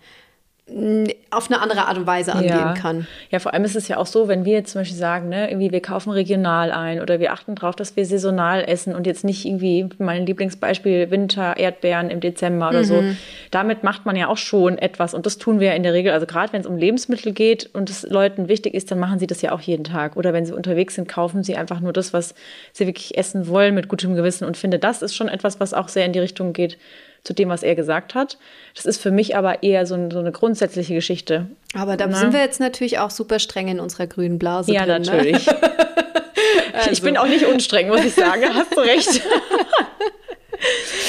[1.30, 2.74] auf eine andere Art und Weise angehen ja.
[2.74, 3.06] kann.
[3.32, 5.50] Ja, vor allem ist es ja auch so, wenn wir jetzt zum Beispiel sagen, ne,
[5.50, 9.26] irgendwie wir kaufen regional ein oder wir achten darauf, dass wir saisonal essen und jetzt
[9.26, 12.86] nicht irgendwie mein Lieblingsbeispiel Winter Erdbeeren im Dezember oder mhm.
[12.86, 13.04] so.
[13.52, 16.14] Damit macht man ja auch schon etwas und das tun wir ja in der Regel.
[16.14, 19.28] Also gerade wenn es um Lebensmittel geht und es Leuten wichtig ist, dann machen sie
[19.28, 20.16] das ja auch jeden Tag.
[20.16, 22.36] Oder wenn sie unterwegs sind, kaufen sie einfach nur das, was
[22.72, 25.90] sie wirklich essen wollen mit gutem Gewissen und finde, das ist schon etwas, was auch
[25.90, 26.78] sehr in die Richtung geht
[27.24, 28.38] zu dem, was er gesagt hat.
[28.76, 31.48] Das ist für mich aber eher so, so eine grundsätzliche Geschichte.
[31.74, 32.18] Aber da Na?
[32.18, 34.74] sind wir jetzt natürlich auch super streng in unserer grünen Blase.
[34.74, 35.12] Ja, drin, ne?
[35.12, 35.46] natürlich.
[35.46, 35.56] Ne?
[36.74, 36.92] also.
[36.92, 38.44] Ich bin auch nicht unstreng, muss ich sagen.
[38.54, 39.22] Hast du recht.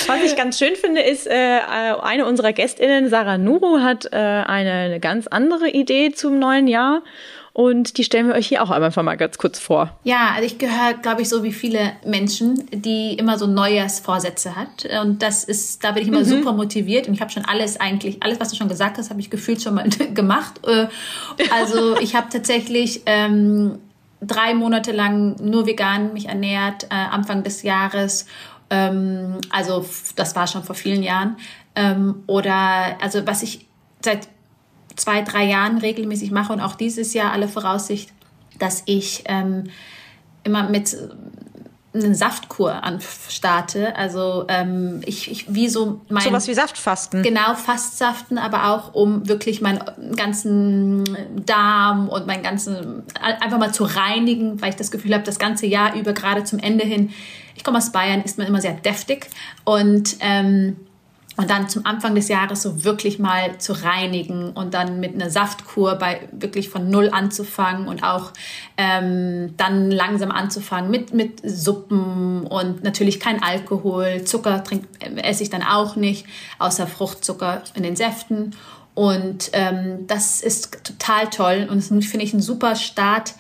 [0.07, 4.73] Was ich ganz schön finde, ist, äh, eine unserer GästInnen, Sarah Nuru, hat äh, eine,
[4.73, 7.03] eine ganz andere Idee zum neuen Jahr.
[7.55, 9.97] Und die stellen wir euch hier auch einfach mal ganz kurz vor.
[10.03, 14.85] Ja, also ich gehöre, glaube ich, so wie viele Menschen, die immer so Neujahrsvorsätze hat.
[15.03, 16.25] Und das ist, da bin ich immer mhm.
[16.25, 17.07] super motiviert.
[17.07, 19.63] Und ich habe schon alles eigentlich, alles, was du schon gesagt hast, habe ich gefühlt
[19.63, 20.67] schon mal gemacht.
[20.67, 20.89] Äh,
[21.53, 23.79] also ich habe tatsächlich ähm,
[24.21, 28.27] drei Monate lang nur vegan mich ernährt, äh, Anfang des Jahres.
[28.69, 29.85] Ähm, also
[30.17, 31.37] das war schon vor vielen Jahren.
[31.77, 33.69] Ähm, oder also was ich
[34.05, 34.29] seit
[34.97, 38.11] zwei, drei Jahren regelmäßig mache und auch dieses Jahr alle Voraussicht,
[38.59, 39.65] dass ich ähm,
[40.45, 40.97] immer mit
[41.95, 43.95] eine Saftkur anstarte.
[43.97, 47.23] Also ähm, ich, ich wie so mein sowas wie Saftfasten.
[47.23, 49.81] Genau, Fastsaften, aber auch um wirklich meinen
[50.17, 51.05] ganzen
[51.47, 55.67] Darm und meinen ganzen einfach mal zu reinigen, weil ich das Gefühl habe, das ganze
[55.67, 57.11] Jahr über gerade zum Ende hin.
[57.55, 59.29] Ich komme aus Bayern, ist man immer sehr deftig
[59.65, 60.77] und ähm,
[61.37, 65.31] und dann zum Anfang des Jahres so wirklich mal zu reinigen und dann mit einer
[65.31, 68.33] Saftkur bei wirklich von null anzufangen und auch
[68.77, 74.23] ähm, dann langsam anzufangen mit, mit Suppen und natürlich kein Alkohol.
[74.25, 76.27] Zucker trink, äh, esse ich dann auch nicht,
[76.59, 78.55] außer Fruchtzucker in den Säften.
[78.95, 83.35] Und ähm, das ist total toll und das finde ich ein super Start,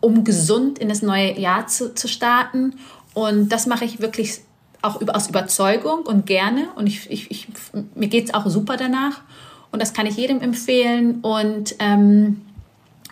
[0.00, 2.74] um gesund in das neue Jahr zu, zu starten.
[3.14, 4.42] Und das mache ich wirklich
[4.82, 6.68] auch über, aus Überzeugung und gerne.
[6.76, 7.48] Und ich, ich, ich
[7.94, 9.22] mir geht's auch super danach.
[9.70, 11.20] Und das kann ich jedem empfehlen.
[11.22, 12.42] Und, ähm,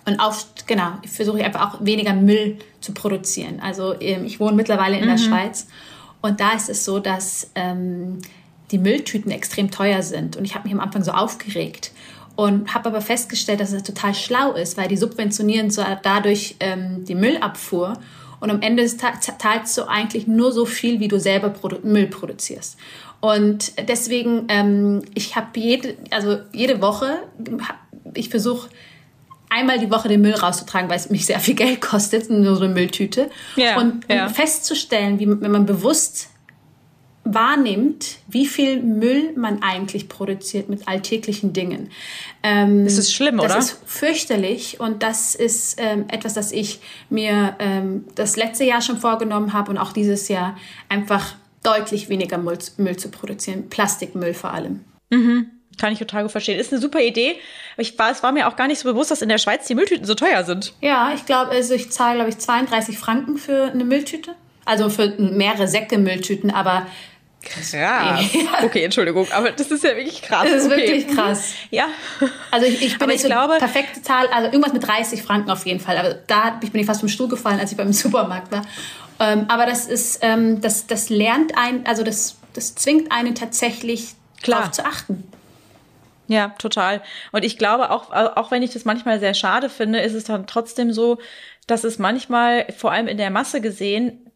[0.05, 0.35] und auch,
[0.67, 3.61] genau, ich versuche einfach auch weniger Müll zu produzieren.
[3.61, 5.11] Also ähm, ich wohne mittlerweile in mhm.
[5.11, 5.69] der Schweiz.
[6.21, 8.19] Und da ist es so, dass ähm,
[8.71, 10.37] die Mülltüten extrem teuer sind.
[10.37, 11.93] Und ich habe mich am Anfang so aufgeregt
[12.37, 17.05] und habe aber festgestellt, dass es total schlau ist, weil die subventionieren so dadurch ähm,
[17.05, 17.95] die Müllabfuhr
[18.41, 21.79] und am Ende des Tages zahlst du eigentlich nur so viel, wie du selber Produ
[21.83, 22.79] Müll produzierst.
[23.21, 27.19] Und deswegen, ähm, ich habe jede, also jede Woche,
[28.15, 28.71] ich versuche
[29.51, 32.65] einmal die Woche den Müll rauszutragen, weil es mich sehr viel Geld kostet, nur so
[32.65, 33.31] eine Mülltüte.
[33.57, 36.31] Ja, und, und festzustellen, wie wenn man bewusst
[37.25, 41.91] wahrnimmt, wie viel Müll man eigentlich produziert mit alltäglichen Dingen.
[42.43, 43.55] Ähm, das ist schlimm, das oder?
[43.57, 46.81] Das ist fürchterlich und das ist ähm, etwas, das ich
[47.11, 50.57] mir ähm, das letzte Jahr schon vorgenommen habe und auch dieses Jahr
[50.89, 54.81] einfach deutlich weniger Müll, Müll zu produzieren, Plastikmüll vor allem.
[55.11, 55.51] Mhm.
[55.79, 56.59] Kann ich total gut verstehen.
[56.59, 57.37] Ist eine super Idee.
[57.79, 59.75] Ich war, es war mir auch gar nicht so bewusst, dass in der Schweiz die
[59.75, 60.75] Mülltüten so teuer sind.
[60.81, 64.35] Ja, ich glaube, also ich zahle, glaube ich, 32 Franken für eine Mülltüte.
[64.67, 66.87] Also für mehrere Säcke Mülltüten, aber
[67.43, 67.75] Krass.
[68.63, 70.47] Okay, Entschuldigung, aber das ist ja wirklich krass.
[70.51, 70.77] Das ist okay.
[70.77, 71.55] wirklich krass.
[71.71, 71.87] Ja.
[72.51, 75.51] Also ich, ich bin aber ich so glaube, perfekte Zahl, also irgendwas mit 30 Franken
[75.51, 75.97] auf jeden Fall.
[75.97, 78.63] Aber da ich bin ich fast vom Stuhl gefallen, als ich beim Supermarkt war.
[79.19, 84.15] Ähm, aber das ist, ähm, das, das lernt ein, also das, das zwingt einen tatsächlich
[84.43, 84.61] Klar.
[84.61, 85.25] darauf zu achten.
[86.29, 87.03] Ja, total.
[87.33, 90.47] Und ich glaube auch, auch wenn ich das manchmal sehr schade finde, ist es dann
[90.47, 91.19] trotzdem so,
[91.67, 94.30] dass es manchmal, vor allem in der Masse gesehen,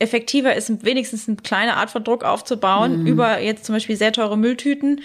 [0.00, 3.06] effektiver ist, wenigstens eine kleine Art von Druck aufzubauen, mhm.
[3.06, 5.02] über jetzt zum Beispiel sehr teure Mülltüten.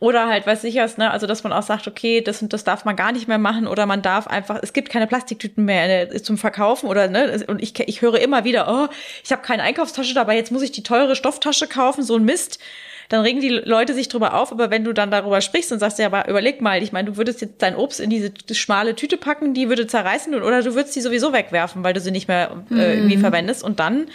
[0.00, 2.62] Oder halt, was sicher ist, ne, also dass man auch sagt, okay, das und das
[2.62, 6.14] darf man gar nicht mehr machen oder man darf einfach, es gibt keine Plastiktüten mehr
[6.14, 9.64] äh, zum Verkaufen oder ne, und ich, ich höre immer wieder, oh, ich habe keine
[9.64, 12.60] Einkaufstasche dabei, jetzt muss ich die teure Stofftasche kaufen, so ein Mist
[13.08, 15.98] dann regen die Leute sich drüber auf, aber wenn du dann darüber sprichst und sagst,
[15.98, 19.16] ja, aber überleg mal, ich meine, du würdest jetzt dein Obst in diese schmale Tüte
[19.16, 22.64] packen, die würde zerreißen oder du würdest sie sowieso wegwerfen, weil du sie nicht mehr
[22.70, 23.22] äh, irgendwie mhm.
[23.22, 24.08] verwendest und dann,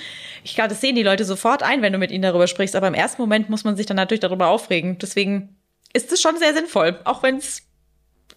[0.43, 2.87] ich glaube, das sehen die Leute sofort ein, wenn du mit ihnen darüber sprichst, aber
[2.87, 4.99] im ersten Moment muss man sich dann natürlich darüber aufregen.
[4.99, 5.55] Deswegen
[5.93, 7.63] ist es schon sehr sinnvoll, auch wenn es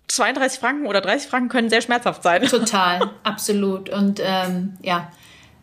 [0.09, 2.43] 32 Franken oder 30 Franken können sehr schmerzhaft sein.
[2.47, 3.91] Total, absolut.
[3.91, 5.11] Und ähm, ja,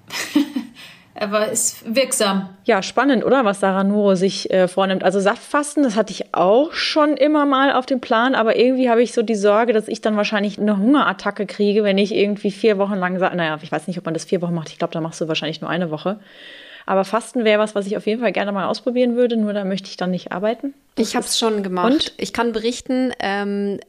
[1.16, 2.50] aber ist wirksam.
[2.66, 3.46] Ja, spannend, oder?
[3.46, 5.04] Was Sarah Nuro sich äh, vornimmt.
[5.04, 9.04] Also Saftfasten, das hatte ich auch schon immer mal auf dem Plan, aber irgendwie habe
[9.04, 12.78] ich so die Sorge, dass ich dann wahrscheinlich eine Hungerattacke kriege, wenn ich irgendwie vier
[12.78, 14.70] Wochen lang sage, naja, ich weiß nicht, ob man das vier Wochen macht.
[14.70, 16.20] Ich glaube, da machst du wahrscheinlich nur eine Woche.
[16.86, 19.64] Aber Fasten wäre was, was ich auf jeden Fall gerne mal ausprobieren würde, nur da
[19.64, 20.74] möchte ich dann nicht arbeiten.
[20.96, 21.94] Das ich habe es schon gemacht.
[21.94, 22.14] Und?
[22.18, 23.80] Ich kann berichten, ähm,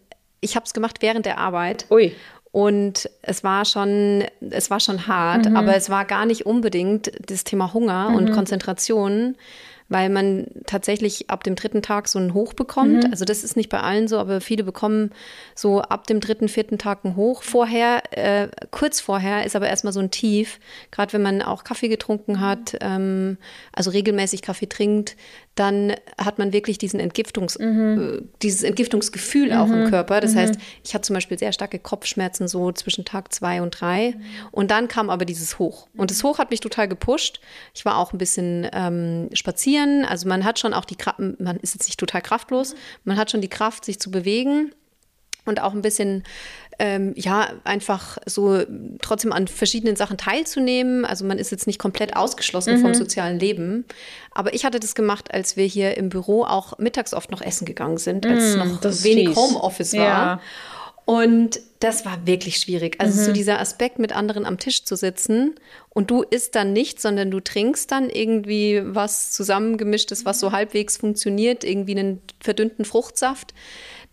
[0.40, 1.86] ich habe es gemacht während der Arbeit.
[1.90, 2.14] Ui.
[2.54, 5.56] Und es war schon, es war schon hart, mhm.
[5.56, 8.14] aber es war gar nicht unbedingt das Thema Hunger mhm.
[8.14, 9.34] und Konzentration,
[9.88, 13.02] weil man tatsächlich ab dem dritten Tag so einen Hoch bekommt.
[13.02, 13.10] Mhm.
[13.10, 15.10] Also das ist nicht bei allen so, aber viele bekommen
[15.56, 17.42] so ab dem dritten, vierten Tag einen Hoch.
[17.42, 20.60] Vorher, äh, kurz vorher ist aber erstmal so ein Tief,
[20.92, 23.36] gerade wenn man auch Kaffee getrunken hat, ähm,
[23.72, 25.16] also regelmäßig Kaffee trinkt,
[25.54, 28.22] dann hat man wirklich diesen Entgiftungs, mhm.
[28.22, 29.58] äh, dieses Entgiftungsgefühl mhm.
[29.58, 29.90] auch im mhm.
[29.90, 30.20] Körper.
[30.20, 30.38] Das mhm.
[30.38, 34.16] heißt, ich hatte zum Beispiel sehr starke Kopfschmerzen so zwischen Tag zwei und drei.
[34.50, 35.88] Und dann kam aber dieses Hoch.
[35.96, 37.40] Und das Hoch hat mich total gepusht.
[37.72, 40.04] Ich war auch ein bisschen ähm, spazieren.
[40.04, 43.30] Also man hat schon auch die Kraft, man ist jetzt nicht total kraftlos, man hat
[43.30, 44.72] schon die Kraft, sich zu bewegen
[45.44, 46.24] und auch ein bisschen
[46.78, 48.62] ähm, ja, einfach so
[49.00, 51.04] trotzdem an verschiedenen Sachen teilzunehmen.
[51.04, 52.82] Also man ist jetzt nicht komplett ausgeschlossen mhm.
[52.82, 53.84] vom sozialen Leben.
[54.32, 57.64] Aber ich hatte das gemacht, als wir hier im Büro auch mittags oft noch essen
[57.64, 60.00] gegangen sind, als mhm, noch wenig Homeoffice war.
[60.00, 60.40] Ja.
[61.04, 62.96] Und das war wirklich schwierig.
[62.98, 63.24] Also mhm.
[63.26, 65.54] so dieser Aspekt, mit anderen am Tisch zu sitzen
[65.90, 70.96] und du isst dann nicht, sondern du trinkst dann irgendwie was zusammengemischtes, was so halbwegs
[70.96, 73.52] funktioniert, irgendwie einen verdünnten Fruchtsaft,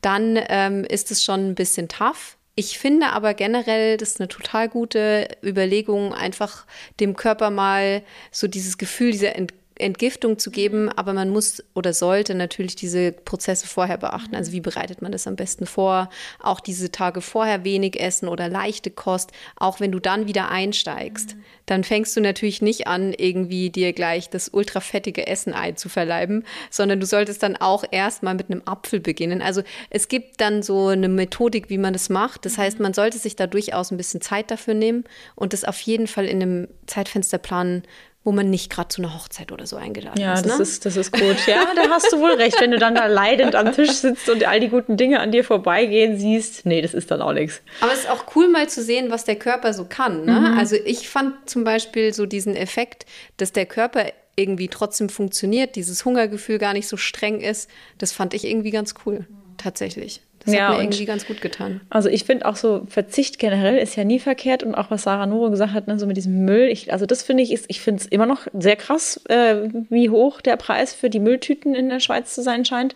[0.02, 2.38] dann ähm, ist es schon ein bisschen tough.
[2.56, 6.66] Ich finde aber generell, das ist eine total gute Überlegung, einfach
[7.00, 11.94] dem Körper mal so dieses Gefühl dieser Ent Entgiftung zu geben, aber man muss oder
[11.94, 14.36] sollte natürlich diese Prozesse vorher beachten.
[14.36, 16.10] Also wie bereitet man das am besten vor?
[16.42, 21.36] Auch diese Tage vorher wenig essen oder leichte Kost, auch wenn du dann wieder einsteigst.
[21.66, 27.06] Dann fängst du natürlich nicht an, irgendwie dir gleich das ultrafettige Essen einzuverleiben, sondern du
[27.06, 29.42] solltest dann auch erstmal mit einem Apfel beginnen.
[29.42, 32.46] Also es gibt dann so eine Methodik, wie man das macht.
[32.46, 35.80] Das heißt, man sollte sich da durchaus ein bisschen Zeit dafür nehmen und das auf
[35.82, 37.84] jeden Fall in einem Zeitfenster planen,
[38.24, 40.46] wo man nicht gerade zu einer Hochzeit oder so eingeladen ja, ist.
[40.46, 40.64] Ja, das, ne?
[40.64, 41.48] ist, das ist gut.
[41.48, 42.62] Ja, da hast du wohl recht.
[42.62, 45.44] Wenn du dann da leidend am Tisch sitzt und all die guten Dinge an dir
[45.44, 47.62] vorbeigehen siehst, nee, das ist dann auch nichts.
[47.80, 50.26] Aber es ist auch cool, mal zu sehen, was der Körper so kann.
[50.26, 50.40] Ne?
[50.40, 50.58] Mhm.
[50.60, 53.06] Also ich fand zum Beispiel so diesen Effekt,
[53.38, 54.06] dass der Körper
[54.36, 58.94] irgendwie trotzdem funktioniert, dieses Hungergefühl gar nicht so streng ist, das fand ich irgendwie ganz
[59.06, 59.26] cool,
[59.58, 60.22] tatsächlich.
[60.46, 61.82] Das ja, hat mir irgendwie ganz gut getan.
[61.90, 65.26] Also ich finde auch so Verzicht generell ist ja nie verkehrt und auch was Sarah
[65.26, 66.68] Noro gesagt hat, ne, so mit diesem Müll.
[66.68, 70.10] Ich, also das finde ich ist, ich finde es immer noch sehr krass, äh, wie
[70.10, 72.96] hoch der Preis für die Mülltüten in der Schweiz zu sein scheint.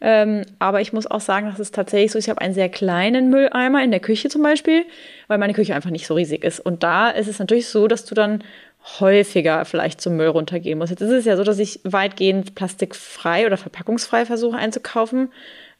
[0.00, 2.26] Ähm, aber ich muss auch sagen, dass es tatsächlich so ist.
[2.26, 4.84] Ich habe einen sehr kleinen Mülleimer in der Küche zum Beispiel,
[5.26, 6.60] weil meine Küche einfach nicht so riesig ist.
[6.60, 8.44] Und da ist es natürlich so, dass du dann
[9.00, 10.90] häufiger vielleicht zum Müll runtergehen musst.
[10.90, 15.32] Jetzt ist es ja so, dass ich weitgehend plastikfrei oder verpackungsfrei versuche einzukaufen.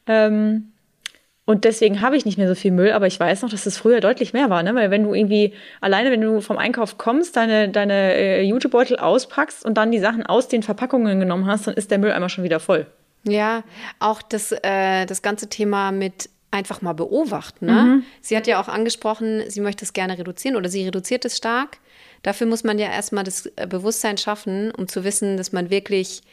[0.07, 0.71] Ähm,
[1.47, 3.77] und deswegen habe ich nicht mehr so viel Müll, aber ich weiß noch, dass es
[3.77, 4.75] früher deutlich mehr war, ne?
[4.75, 9.63] Weil wenn du irgendwie, alleine wenn du vom Einkauf kommst, deine, deine äh, Jutebeutel auspackst
[9.65, 12.43] und dann die Sachen aus den Verpackungen genommen hast, dann ist der Müll einmal schon
[12.43, 12.85] wieder voll.
[13.23, 13.63] Ja,
[13.99, 17.67] auch das, äh, das ganze Thema mit einfach mal beobachten.
[17.67, 17.81] Ne?
[17.81, 18.03] Mhm.
[18.19, 21.77] Sie hat ja auch angesprochen, sie möchte es gerne reduzieren oder sie reduziert es stark.
[22.23, 26.23] Dafür muss man ja erstmal das äh, Bewusstsein schaffen, um zu wissen, dass man wirklich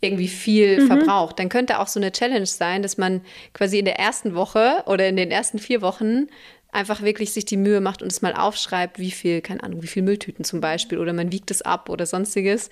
[0.00, 0.86] irgendwie viel mhm.
[0.86, 1.38] verbraucht.
[1.38, 3.20] Dann könnte auch so eine Challenge sein, dass man
[3.52, 6.28] quasi in der ersten Woche oder in den ersten vier Wochen
[6.72, 9.88] einfach wirklich sich die Mühe macht und es mal aufschreibt, wie viel, keine Ahnung, wie
[9.88, 12.70] viel Mülltüten zum Beispiel oder man wiegt es ab oder sonstiges.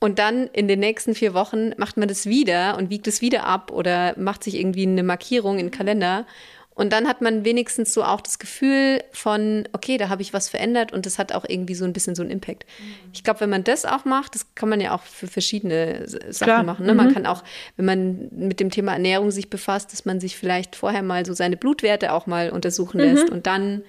[0.00, 3.44] Und dann in den nächsten vier Wochen macht man das wieder und wiegt es wieder
[3.46, 6.26] ab oder macht sich irgendwie eine Markierung in den Kalender
[6.74, 10.48] und dann hat man wenigstens so auch das Gefühl von, okay, da habe ich was
[10.48, 12.66] verändert und das hat auch irgendwie so ein bisschen so einen Impact.
[12.66, 13.10] Mhm.
[13.12, 16.32] Ich glaube, wenn man das auch macht, das kann man ja auch für verschiedene Sachen
[16.32, 16.62] Klar.
[16.64, 16.86] machen.
[16.86, 16.92] Ne?
[16.92, 16.96] Mhm.
[16.96, 17.44] Man kann auch,
[17.76, 21.32] wenn man mit dem Thema Ernährung sich befasst, dass man sich vielleicht vorher mal so
[21.32, 23.04] seine Blutwerte auch mal untersuchen mhm.
[23.04, 23.82] lässt und dann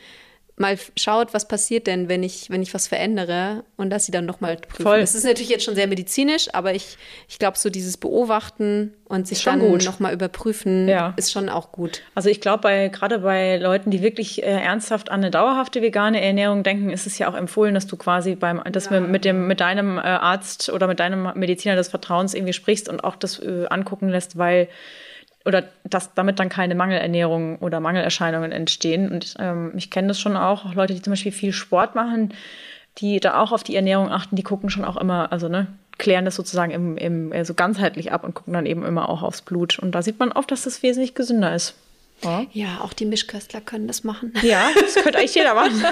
[0.58, 4.26] mal schaut, was passiert denn, wenn ich, wenn ich was verändere und dass sie dann
[4.26, 4.84] nochmal prüfen.
[4.84, 5.02] Voll.
[5.02, 9.28] Das ist natürlich jetzt schon sehr medizinisch, aber ich, ich glaube, so dieses Beobachten und
[9.28, 11.14] sich dann nochmal überprüfen, ja.
[11.18, 12.04] ist schon auch gut.
[12.16, 16.22] Also ich glaube, bei, gerade bei Leuten, die wirklich äh, ernsthaft an eine dauerhafte vegane
[16.22, 19.02] Ernährung denken, ist es ja auch empfohlen, dass du quasi beim, dass ja.
[19.02, 23.04] mit dem, mit deinem äh, Arzt oder mit deinem Mediziner des Vertrauens irgendwie sprichst und
[23.04, 24.70] auch das äh, angucken lässt, weil
[25.46, 29.12] oder dass damit dann keine Mangelernährung oder Mangelerscheinungen entstehen.
[29.12, 32.34] Und ähm, ich kenne das schon auch, auch Leute, die zum Beispiel viel Sport machen,
[32.98, 36.26] die da auch auf die Ernährung achten, die gucken schon auch immer, also ne, klären
[36.26, 39.42] das sozusagen im, im, so also ganzheitlich ab und gucken dann eben immer auch aufs
[39.42, 39.80] Blut.
[39.80, 41.76] Und da sieht man oft, dass das wesentlich gesünder ist.
[42.24, 42.46] Ja.
[42.54, 44.34] ja, auch die Mischköstler können das machen.
[44.42, 45.84] Ja, das könnte eigentlich jeder machen.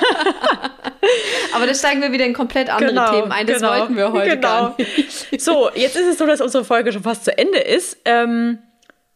[1.53, 3.45] Aber da steigen wir wieder in komplett andere genau, Themen ein.
[3.45, 4.41] Das genau, wollten wir heute genau.
[4.41, 5.41] gar nicht.
[5.41, 7.97] So, jetzt ist es so, dass unsere Folge schon fast zu Ende ist.
[8.05, 8.59] Ähm,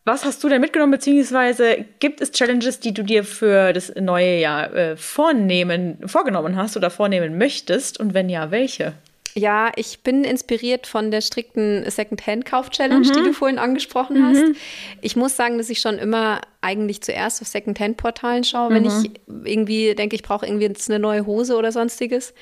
[0.08, 4.40] was hast du denn mitgenommen, beziehungsweise gibt es Challenges, die du dir für das neue
[4.40, 8.00] Jahr äh, vornehmen, vorgenommen hast oder vornehmen möchtest?
[8.00, 8.94] Und wenn ja, welche?
[9.36, 13.14] Ja, ich bin inspiriert von der strikten Second-Hand-Kauf-Challenge, mhm.
[13.14, 14.42] die du vorhin angesprochen hast.
[14.42, 14.56] Mhm.
[15.02, 18.74] Ich muss sagen, dass ich schon immer eigentlich zuerst auf Second-Hand-Portalen schaue, mhm.
[18.74, 22.34] wenn ich irgendwie denke, ich brauche irgendwie jetzt eine neue Hose oder sonstiges.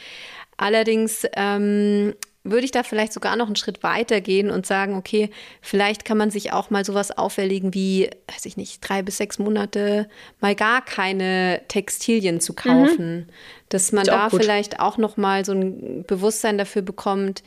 [0.55, 2.13] Allerdings ähm,
[2.45, 5.29] würde ich da vielleicht sogar noch einen Schritt weiter gehen und sagen, okay,
[5.61, 9.39] vielleicht kann man sich auch mal sowas auferlegen wie, weiß ich nicht, drei bis sechs
[9.39, 10.07] Monate
[10.39, 13.15] mal gar keine Textilien zu kaufen.
[13.15, 13.25] Mhm.
[13.69, 14.41] Dass man da gut.
[14.41, 17.41] vielleicht auch noch mal so ein Bewusstsein dafür bekommt,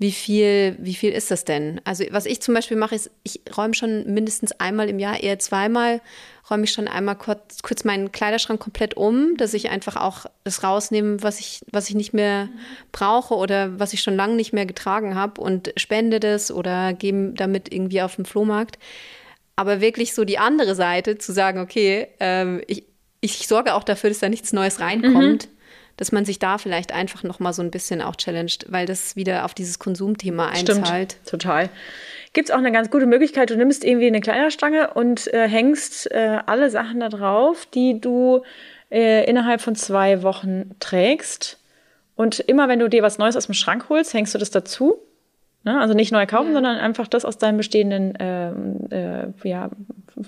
[0.00, 1.80] wie viel, wie viel ist das denn?
[1.82, 5.40] Also was ich zum Beispiel mache, ist, ich räume schon mindestens einmal im Jahr, eher
[5.40, 6.00] zweimal,
[6.48, 10.62] räume ich schon einmal kurz, kurz meinen Kleiderschrank komplett um, dass ich einfach auch das
[10.62, 12.48] rausnehme, was ich, was ich nicht mehr
[12.92, 17.32] brauche oder was ich schon lange nicht mehr getragen habe und spende das oder gehe
[17.32, 18.78] damit irgendwie auf den Flohmarkt.
[19.56, 22.84] Aber wirklich so die andere Seite, zu sagen, okay, ähm, ich,
[23.20, 25.48] ich sorge auch dafür, dass da nichts Neues reinkommt.
[25.48, 25.57] Mhm
[25.98, 29.16] dass man sich da vielleicht einfach noch mal so ein bisschen auch challenged, weil das
[29.16, 31.12] wieder auf dieses Konsumthema einzahlt.
[31.12, 31.68] Stimmt, total.
[32.32, 36.10] Gibt es auch eine ganz gute Möglichkeit, du nimmst irgendwie eine Kleiderstange und äh, hängst
[36.10, 38.42] äh, alle Sachen da drauf, die du
[38.90, 41.58] äh, innerhalb von zwei Wochen trägst.
[42.14, 45.00] Und immer wenn du dir was Neues aus dem Schrank holst, hängst du das dazu.
[45.64, 45.80] Ne?
[45.80, 46.54] Also nicht neu kaufen, ja.
[46.54, 49.70] sondern einfach das aus deinem bestehenden, ähm, äh, ja,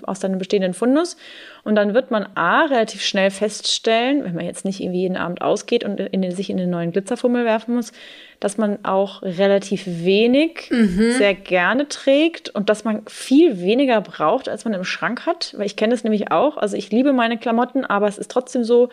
[0.03, 1.15] aus deinem bestehenden Fundus.
[1.63, 5.41] Und dann wird man A, relativ schnell feststellen, wenn man jetzt nicht irgendwie jeden Abend
[5.41, 7.91] ausgeht und in den, sich in den neuen Glitzerfummel werfen muss,
[8.39, 11.11] dass man auch relativ wenig mhm.
[11.11, 15.53] sehr gerne trägt und dass man viel weniger braucht, als man im Schrank hat.
[15.57, 16.57] Weil ich kenne das nämlich auch.
[16.57, 18.89] Also ich liebe meine Klamotten, aber es ist trotzdem so,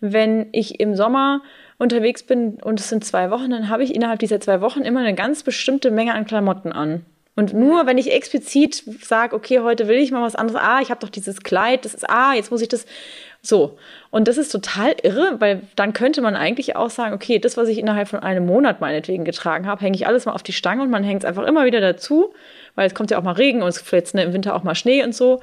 [0.00, 1.42] wenn ich im Sommer
[1.78, 5.00] unterwegs bin und es sind zwei Wochen, dann habe ich innerhalb dieser zwei Wochen immer
[5.00, 7.04] eine ganz bestimmte Menge an Klamotten an.
[7.36, 10.90] Und nur wenn ich explizit sage, okay, heute will ich mal was anderes, ah, ich
[10.90, 12.86] habe doch dieses Kleid, das ist, ah, jetzt muss ich das
[13.42, 13.76] so.
[14.10, 17.68] Und das ist total irre, weil dann könnte man eigentlich auch sagen, okay, das, was
[17.68, 20.82] ich innerhalb von einem Monat meinetwegen getragen habe, hänge ich alles mal auf die Stange
[20.82, 22.32] und man hängt es einfach immer wieder dazu,
[22.76, 24.76] weil es kommt ja auch mal Regen und es fällt ne, im Winter auch mal
[24.76, 25.42] Schnee und so.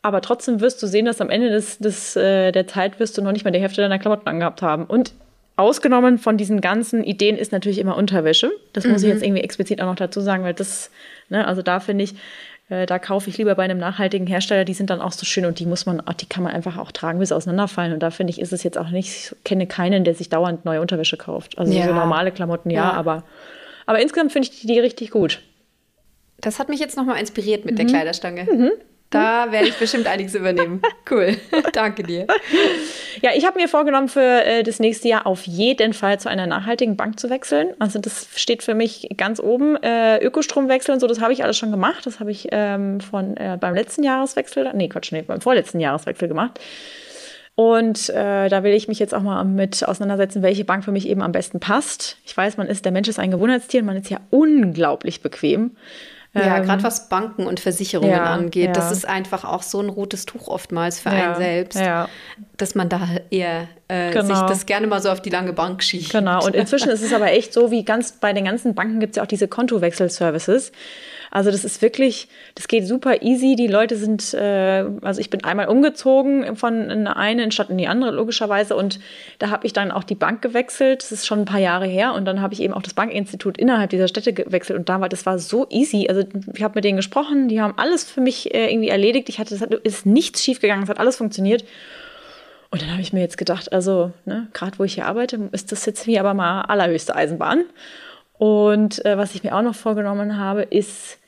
[0.00, 3.22] Aber trotzdem wirst du sehen, dass am Ende des, des, äh, der Zeit wirst du
[3.22, 4.86] noch nicht mal die Hälfte deiner Klamotten angehabt haben.
[4.86, 5.12] Und
[5.56, 8.50] ausgenommen von diesen ganzen Ideen ist natürlich immer Unterwäsche.
[8.72, 8.92] Das mhm.
[8.92, 9.14] muss ich mhm.
[9.14, 10.90] jetzt irgendwie explizit auch noch dazu sagen, weil das,
[11.28, 12.14] ne, also da finde ich,
[12.68, 15.46] äh, da kaufe ich lieber bei einem nachhaltigen Hersteller, die sind dann auch so schön
[15.46, 17.92] und die muss man, die kann man einfach auch tragen, bis sie auseinanderfallen.
[17.92, 20.64] Und da finde ich, ist es jetzt auch nicht, ich kenne keinen, der sich dauernd
[20.64, 21.58] neue Unterwäsche kauft.
[21.58, 21.86] Also ja.
[21.86, 22.92] so normale Klamotten, ja, ja.
[22.92, 23.22] aber,
[23.86, 25.40] aber insgesamt finde ich die, die richtig gut.
[26.38, 27.76] Das hat mich jetzt nochmal inspiriert mit mhm.
[27.78, 28.44] der Kleiderstange.
[28.44, 28.72] Mhm.
[29.10, 30.82] Da werde ich bestimmt einiges übernehmen.
[31.08, 31.36] Cool.
[31.72, 32.26] Danke dir.
[33.22, 36.46] Ja, ich habe mir vorgenommen, für äh, das nächste Jahr auf jeden Fall zu einer
[36.46, 37.74] nachhaltigen Bank zu wechseln.
[37.78, 39.76] Also das steht für mich ganz oben.
[39.82, 42.04] Äh, Ökostrom wechseln, so das habe ich alles schon gemacht.
[42.04, 46.26] Das habe ich ähm, von äh, beim letzten Jahreswechsel, nee, Quatsch, nee, beim vorletzten Jahreswechsel
[46.26, 46.58] gemacht.
[47.54, 51.08] Und äh, da will ich mich jetzt auch mal mit auseinandersetzen, welche Bank für mich
[51.08, 52.18] eben am besten passt.
[52.24, 55.70] Ich weiß, man ist, der Mensch ist ein Gewohnheitstier und man ist ja unglaublich bequem.
[56.38, 58.72] Ja, ähm, gerade was Banken und Versicherungen ja, angeht, ja.
[58.72, 61.80] das ist einfach auch so ein rotes Tuch oftmals für einen selbst,
[62.56, 64.26] dass man da eher äh, genau.
[64.26, 66.10] sich das gerne mal so auf die lange Bank schiebt.
[66.10, 69.12] Genau, und inzwischen ist es aber echt so, wie ganz bei den ganzen Banken gibt
[69.12, 70.72] es ja auch diese Kontowechselservices.
[71.30, 73.56] Also das ist wirklich, das geht super easy.
[73.56, 77.88] Die Leute sind, äh, also ich bin einmal umgezogen von einer einen Stadt in die
[77.88, 78.76] andere, logischerweise.
[78.76, 79.00] Und
[79.38, 81.02] da habe ich dann auch die Bank gewechselt.
[81.02, 82.14] Das ist schon ein paar Jahre her.
[82.14, 84.78] Und dann habe ich eben auch das Bankinstitut innerhalb dieser Städte gewechselt.
[84.78, 86.06] Und da war, das war so easy.
[86.08, 86.22] Also
[86.54, 89.28] ich habe mit denen gesprochen, die haben alles für mich äh, irgendwie erledigt.
[89.28, 91.64] Ich hatte, es ist nichts schiefgegangen, es hat alles funktioniert.
[92.70, 95.72] Und dann habe ich mir jetzt gedacht, also ne, gerade wo ich hier arbeite, ist
[95.72, 97.64] das jetzt wie aber mal allerhöchste Eisenbahn.
[98.38, 101.18] Und äh, was ich mir auch noch vorgenommen habe, ist,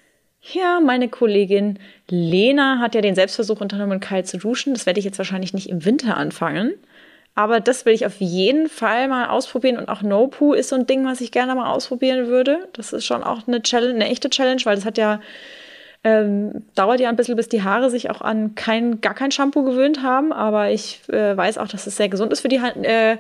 [0.40, 4.75] ja, meine Kollegin Lena hat ja den Selbstversuch unternommen, kalt zu duschen.
[4.75, 6.75] Das werde ich jetzt wahrscheinlich nicht im Winter anfangen.
[7.35, 9.79] Aber das will ich auf jeden Fall mal ausprobieren.
[9.79, 12.68] Und auch No-Poo ist so ein Ding, was ich gerne mal ausprobieren würde.
[12.73, 15.21] Das ist schon auch eine, Challenge, eine echte Challenge, weil das hat ja,
[16.04, 19.64] ähm, dauert ja ein bisschen, bis die Haare sich auch an kein, gar kein Shampoo
[19.64, 20.32] gewöhnt haben.
[20.32, 23.16] Aber ich äh, weiß auch, dass es sehr gesund ist für die äh,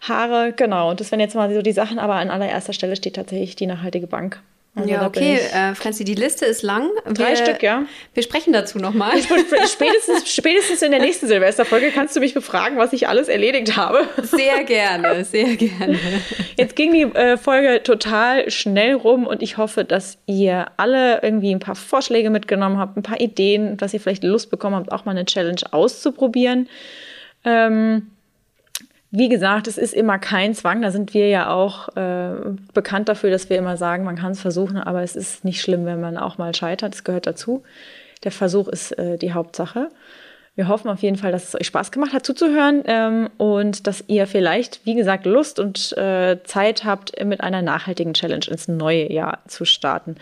[0.00, 0.52] Haare.
[0.52, 0.90] Genau.
[0.90, 1.98] Und das wären jetzt mal so die Sachen.
[1.98, 4.40] Aber an allererster Stelle steht tatsächlich die nachhaltige Bank.
[4.74, 6.88] Also ja, okay, äh, Franzi, die Liste ist lang.
[7.04, 7.84] Drei wir, Stück, ja.
[8.14, 9.12] Wir sprechen dazu nochmal.
[9.20, 14.08] Spätestens, spätestens in der nächsten Silvesterfolge kannst du mich befragen, was ich alles erledigt habe.
[14.22, 15.98] Sehr gerne, sehr gerne.
[16.56, 21.54] Jetzt ging die äh, Folge total schnell rum und ich hoffe, dass ihr alle irgendwie
[21.54, 25.04] ein paar Vorschläge mitgenommen habt, ein paar Ideen, dass ihr vielleicht Lust bekommen habt, auch
[25.04, 26.66] mal eine Challenge auszuprobieren.
[27.44, 28.10] Ähm,
[29.14, 30.80] Wie gesagt, es ist immer kein Zwang.
[30.80, 32.30] Da sind wir ja auch äh,
[32.72, 35.84] bekannt dafür, dass wir immer sagen, man kann es versuchen, aber es ist nicht schlimm,
[35.84, 36.94] wenn man auch mal scheitert.
[36.94, 37.62] Das gehört dazu.
[38.24, 39.90] Der Versuch ist äh, die Hauptsache.
[40.54, 44.02] Wir hoffen auf jeden Fall, dass es euch Spaß gemacht hat zuzuhören ähm, und dass
[44.06, 49.12] ihr vielleicht, wie gesagt, Lust und äh, Zeit habt, mit einer nachhaltigen Challenge ins neue
[49.12, 50.16] Jahr zu starten.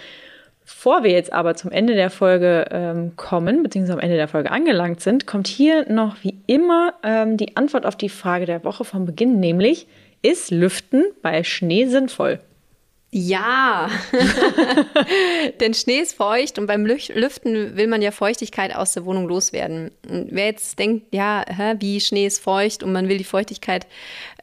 [0.73, 4.53] Bevor wir jetzt aber zum Ende der Folge ähm, kommen, beziehungsweise am Ende der Folge
[4.53, 8.85] angelangt sind, kommt hier noch wie immer ähm, die Antwort auf die Frage der Woche
[8.85, 9.89] vom Beginn, nämlich,
[10.23, 12.39] ist Lüften bei Schnee sinnvoll?
[13.13, 13.91] Ja,
[15.61, 19.91] denn Schnee ist feucht und beim Lüften will man ja Feuchtigkeit aus der Wohnung loswerden.
[20.03, 23.89] Wer jetzt denkt, ja, hä, wie Schnee ist feucht und man will die Feuchtigkeit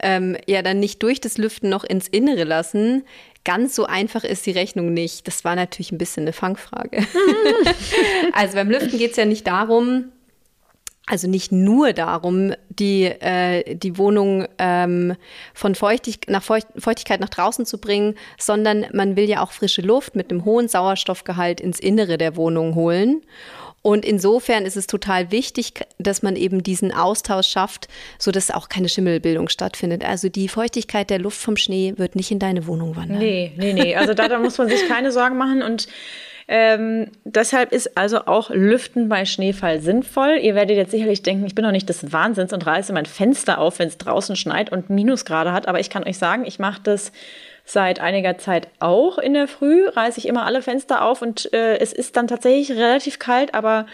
[0.01, 3.05] ähm, ja dann nicht durch das Lüften noch ins Innere lassen,
[3.47, 5.25] ganz so einfach ist die Rechnung nicht.
[5.25, 7.07] Das war natürlich ein bisschen eine Fangfrage.
[8.33, 10.11] also beim Lüften geht es ja nicht darum,
[11.05, 15.15] also nicht nur darum, die, äh, die Wohnung ähm,
[15.53, 19.81] von Feuchtig nach Feucht Feuchtigkeit nach draußen zu bringen, sondern man will ja auch frische
[19.81, 23.21] Luft mit einem hohen Sauerstoffgehalt ins Innere der Wohnung holen.
[23.87, 27.87] Und insofern ist es total wichtig, dass man eben diesen Austausch schafft,
[28.19, 30.03] sodass auch keine Schimmelbildung stattfindet.
[30.03, 33.19] Also die Feuchtigkeit der Luft vom Schnee wird nicht in deine Wohnung wandern.
[33.19, 33.95] Nee, nee, nee.
[33.95, 35.87] Also da, da muss man sich keine Sorgen machen und
[36.49, 40.37] ähm, deshalb ist also auch Lüften bei Schneefall sinnvoll.
[40.41, 43.57] Ihr werdet jetzt sicherlich denken, ich bin doch nicht des Wahnsinns und reiße mein Fenster
[43.57, 45.65] auf, wenn es draußen schneit und Minusgrade hat.
[45.65, 47.13] Aber ich kann euch sagen, ich mache das
[47.69, 51.77] seit einiger Zeit auch in der Früh, reiße ich immer alle Fenster auf und äh,
[51.79, 53.85] es ist dann tatsächlich relativ kalt, aber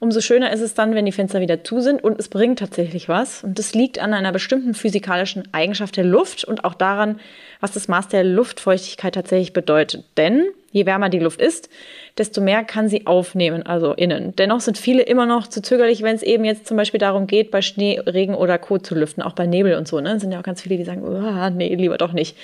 [0.00, 3.08] umso schöner ist es dann, wenn die Fenster wieder zu sind und es bringt tatsächlich
[3.08, 3.42] was.
[3.42, 7.20] Und das liegt an einer bestimmten physikalischen Eigenschaft der Luft und auch daran,
[7.60, 10.04] was das Maß der Luftfeuchtigkeit tatsächlich bedeutet.
[10.18, 11.70] Denn je wärmer die Luft ist,
[12.18, 14.36] desto mehr kann sie aufnehmen, also innen.
[14.36, 17.50] Dennoch sind viele immer noch zu zögerlich, wenn es eben jetzt zum Beispiel darum geht,
[17.50, 18.78] bei Schnee, Regen oder Co.
[18.78, 20.00] zu lüften, auch bei Nebel und so.
[20.00, 20.20] Ne?
[20.20, 22.36] sind ja auch ganz viele, die sagen, oh, nee, lieber doch nicht.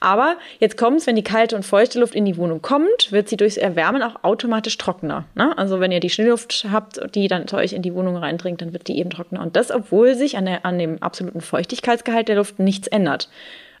[0.00, 3.28] Aber jetzt kommt es, wenn die kalte und feuchte Luft in die Wohnung kommt, wird
[3.28, 5.24] sie durchs Erwärmen auch automatisch trockener.
[5.34, 5.56] Ne?
[5.56, 8.72] Also wenn ihr die Schneeluft habt, die dann zu euch in die Wohnung reindringt, dann
[8.72, 9.40] wird die eben trockener.
[9.40, 13.28] Und das, obwohl sich an, der, an dem absoluten Feuchtigkeitsgehalt der Luft nichts ändert.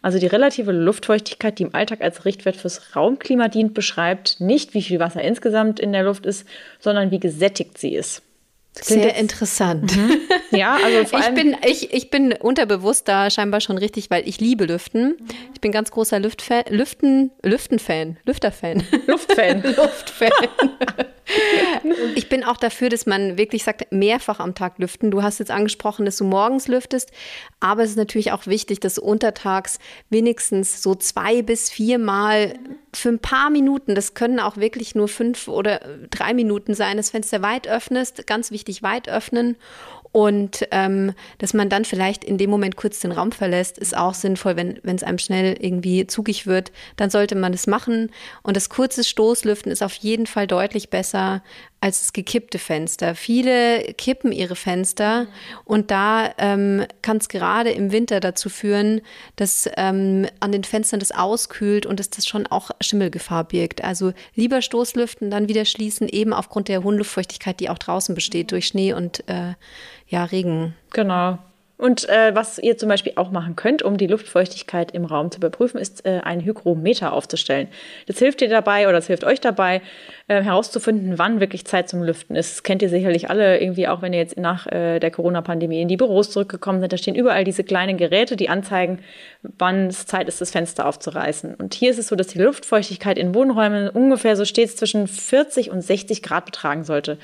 [0.06, 4.82] Also die relative Luftfeuchtigkeit, die im Alltag als Richtwert fürs Raumklima dient, beschreibt nicht, wie
[4.82, 6.46] viel Wasser insgesamt in der Luft ist,
[6.78, 8.22] sondern wie gesättigt sie ist.
[8.70, 9.96] Sehr interessant.
[9.96, 10.16] Mhm.
[10.52, 14.28] Ja, also vor allem ich bin ich, ich bin unterbewusst da scheinbar schon richtig, weil
[14.28, 15.16] ich liebe Lüften.
[15.54, 18.84] Ich bin ganz großer Lüftfan, Lüften, Lüften-Fan, Lüfterfan.
[19.08, 19.62] Luftfan.
[19.76, 20.30] Luftfan.
[22.14, 25.10] ich bin auch dafür, dass man wirklich sagt, mehrfach am Tag lüften.
[25.10, 27.10] Du hast jetzt angesprochen, dass du morgens lüftest,
[27.60, 29.78] aber es ist natürlich auch wichtig, dass du untertags
[30.10, 32.54] wenigstens so zwei bis viermal
[32.94, 37.10] für ein paar Minuten, das können auch wirklich nur fünf oder drei Minuten sein, das
[37.10, 39.56] Fenster weit öffnest, ganz wichtig weit öffnen
[40.16, 44.14] und ähm, dass man dann vielleicht in dem Moment kurz den Raum verlässt, ist auch
[44.14, 46.72] sinnvoll, wenn es einem schnell irgendwie zugig wird.
[46.96, 48.10] Dann sollte man das machen.
[48.42, 51.42] Und das kurze Stoßlüften ist auf jeden Fall deutlich besser
[51.80, 53.14] als das gekippte Fenster.
[53.14, 55.26] Viele kippen ihre Fenster
[55.64, 59.02] und da ähm, kann es gerade im Winter dazu führen,
[59.36, 63.84] dass ähm, an den Fenstern das auskühlt und dass das schon auch Schimmelgefahr birgt.
[63.84, 68.52] Also lieber Stoßlüften, dann wieder schließen, eben aufgrund der hohen Luftfeuchtigkeit, die auch draußen besteht
[68.52, 69.54] durch Schnee und äh,
[70.08, 70.74] ja, Regen.
[70.92, 71.38] Genau.
[71.78, 75.38] Und äh, was ihr zum Beispiel auch machen könnt, um die Luftfeuchtigkeit im Raum zu
[75.38, 77.68] überprüfen, ist äh, ein Hygrometer aufzustellen.
[78.06, 79.82] Das hilft dir dabei oder das hilft euch dabei,
[80.28, 82.56] äh, herauszufinden, wann wirklich Zeit zum Lüften ist.
[82.56, 85.88] Das kennt ihr sicherlich alle irgendwie, auch wenn ihr jetzt nach äh, der Corona-Pandemie in
[85.88, 86.94] die Büros zurückgekommen seid.
[86.94, 89.00] Da stehen überall diese kleinen Geräte, die anzeigen,
[89.42, 91.56] wann es Zeit ist, das Fenster aufzureißen.
[91.56, 95.70] Und hier ist es so, dass die Luftfeuchtigkeit in Wohnräumen ungefähr so stets zwischen 40
[95.70, 97.18] und 60 Grad betragen sollte.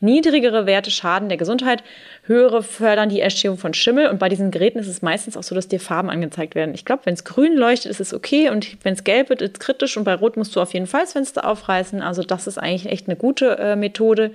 [0.00, 1.82] Niedrigere Werte schaden der Gesundheit,
[2.22, 4.08] höhere fördern die Entstehung von Schimmel.
[4.08, 6.74] Und bei diesen Geräten ist es meistens auch so, dass dir Farben angezeigt werden.
[6.74, 8.48] Ich glaube, wenn es grün leuchtet, ist es okay.
[8.50, 9.96] Und wenn es gelb wird, ist es kritisch.
[9.96, 12.00] Und bei rot musst du auf jeden Fall das Fenster aufreißen.
[12.00, 14.30] Also das ist eigentlich echt eine gute äh, Methode.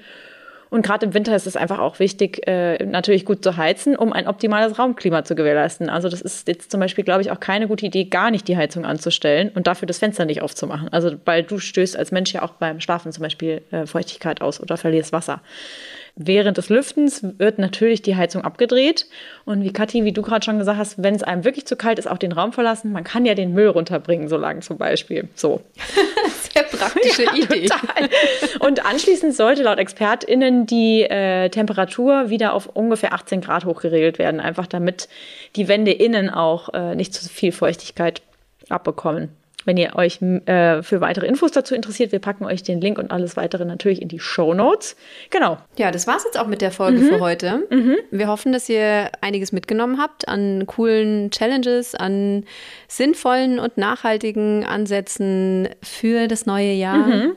[0.73, 4.11] Und gerade im Winter ist es einfach auch wichtig, äh, natürlich gut zu heizen, um
[4.11, 5.87] ein optimales Raumklima zu gewährleisten.
[5.87, 8.57] Also das ist jetzt zum Beispiel, glaube ich, auch keine gute Idee, gar nicht die
[8.57, 10.89] Heizung anzustellen und dafür das Fenster nicht aufzumachen.
[10.89, 14.59] Also weil du stößt als Mensch ja auch beim Schlafen zum Beispiel äh, Feuchtigkeit aus
[14.59, 15.41] oder verlierst Wasser.
[16.15, 19.05] Während des Lüftens wird natürlich die Heizung abgedreht.
[19.45, 21.99] Und wie Kathi, wie du gerade schon gesagt hast, wenn es einem wirklich zu kalt
[21.99, 22.91] ist, auch den Raum verlassen.
[22.91, 25.29] Man kann ja den Müll runterbringen, so lang zum Beispiel.
[25.35, 25.61] So.
[26.53, 27.67] Sehr praktische ja, Idee.
[27.67, 28.09] Total.
[28.59, 34.39] Und anschließend sollte laut ExpertInnen die äh, Temperatur wieder auf ungefähr 18 Grad hochgeregelt werden,
[34.39, 35.09] einfach damit
[35.55, 38.21] die Wände innen auch äh, nicht zu viel Feuchtigkeit
[38.69, 39.29] abbekommen.
[39.65, 43.11] Wenn ihr euch äh, für weitere Infos dazu interessiert, wir packen euch den Link und
[43.11, 44.95] alles weitere natürlich in die Show Notes.
[45.29, 45.57] Genau.
[45.77, 47.07] Ja, das war's jetzt auch mit der Folge mhm.
[47.07, 47.63] für heute.
[47.69, 47.97] Mhm.
[48.11, 52.45] Wir hoffen, dass ihr einiges mitgenommen habt an coolen Challenges, an
[52.87, 56.97] sinnvollen und nachhaltigen Ansätzen für das neue Jahr.
[56.97, 57.35] Mhm.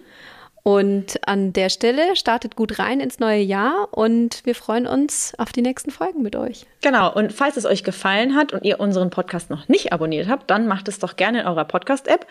[0.67, 5.53] Und an der Stelle startet gut rein ins neue Jahr und wir freuen uns auf
[5.53, 6.67] die nächsten Folgen mit euch.
[6.83, 10.51] Genau, und falls es euch gefallen hat und ihr unseren Podcast noch nicht abonniert habt,
[10.51, 12.27] dann macht es doch gerne in eurer Podcast-App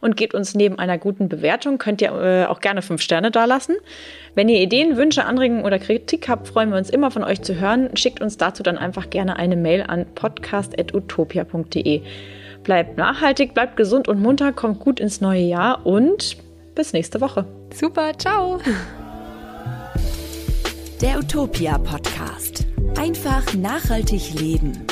[0.00, 3.74] und gebt uns neben einer guten Bewertung, könnt ihr äh, auch gerne fünf Sterne dalassen.
[4.36, 7.58] Wenn ihr Ideen, Wünsche, Anregungen oder Kritik habt, freuen wir uns immer von euch zu
[7.58, 7.96] hören.
[7.96, 12.02] Schickt uns dazu dann einfach gerne eine Mail an podcast.utopia.de.
[12.62, 16.36] Bleibt nachhaltig, bleibt gesund und munter, kommt gut ins neue Jahr und
[16.74, 17.44] bis nächste Woche.
[17.74, 18.58] Super, ciao.
[21.00, 22.66] Der Utopia Podcast.
[22.96, 24.86] Einfach nachhaltig leben.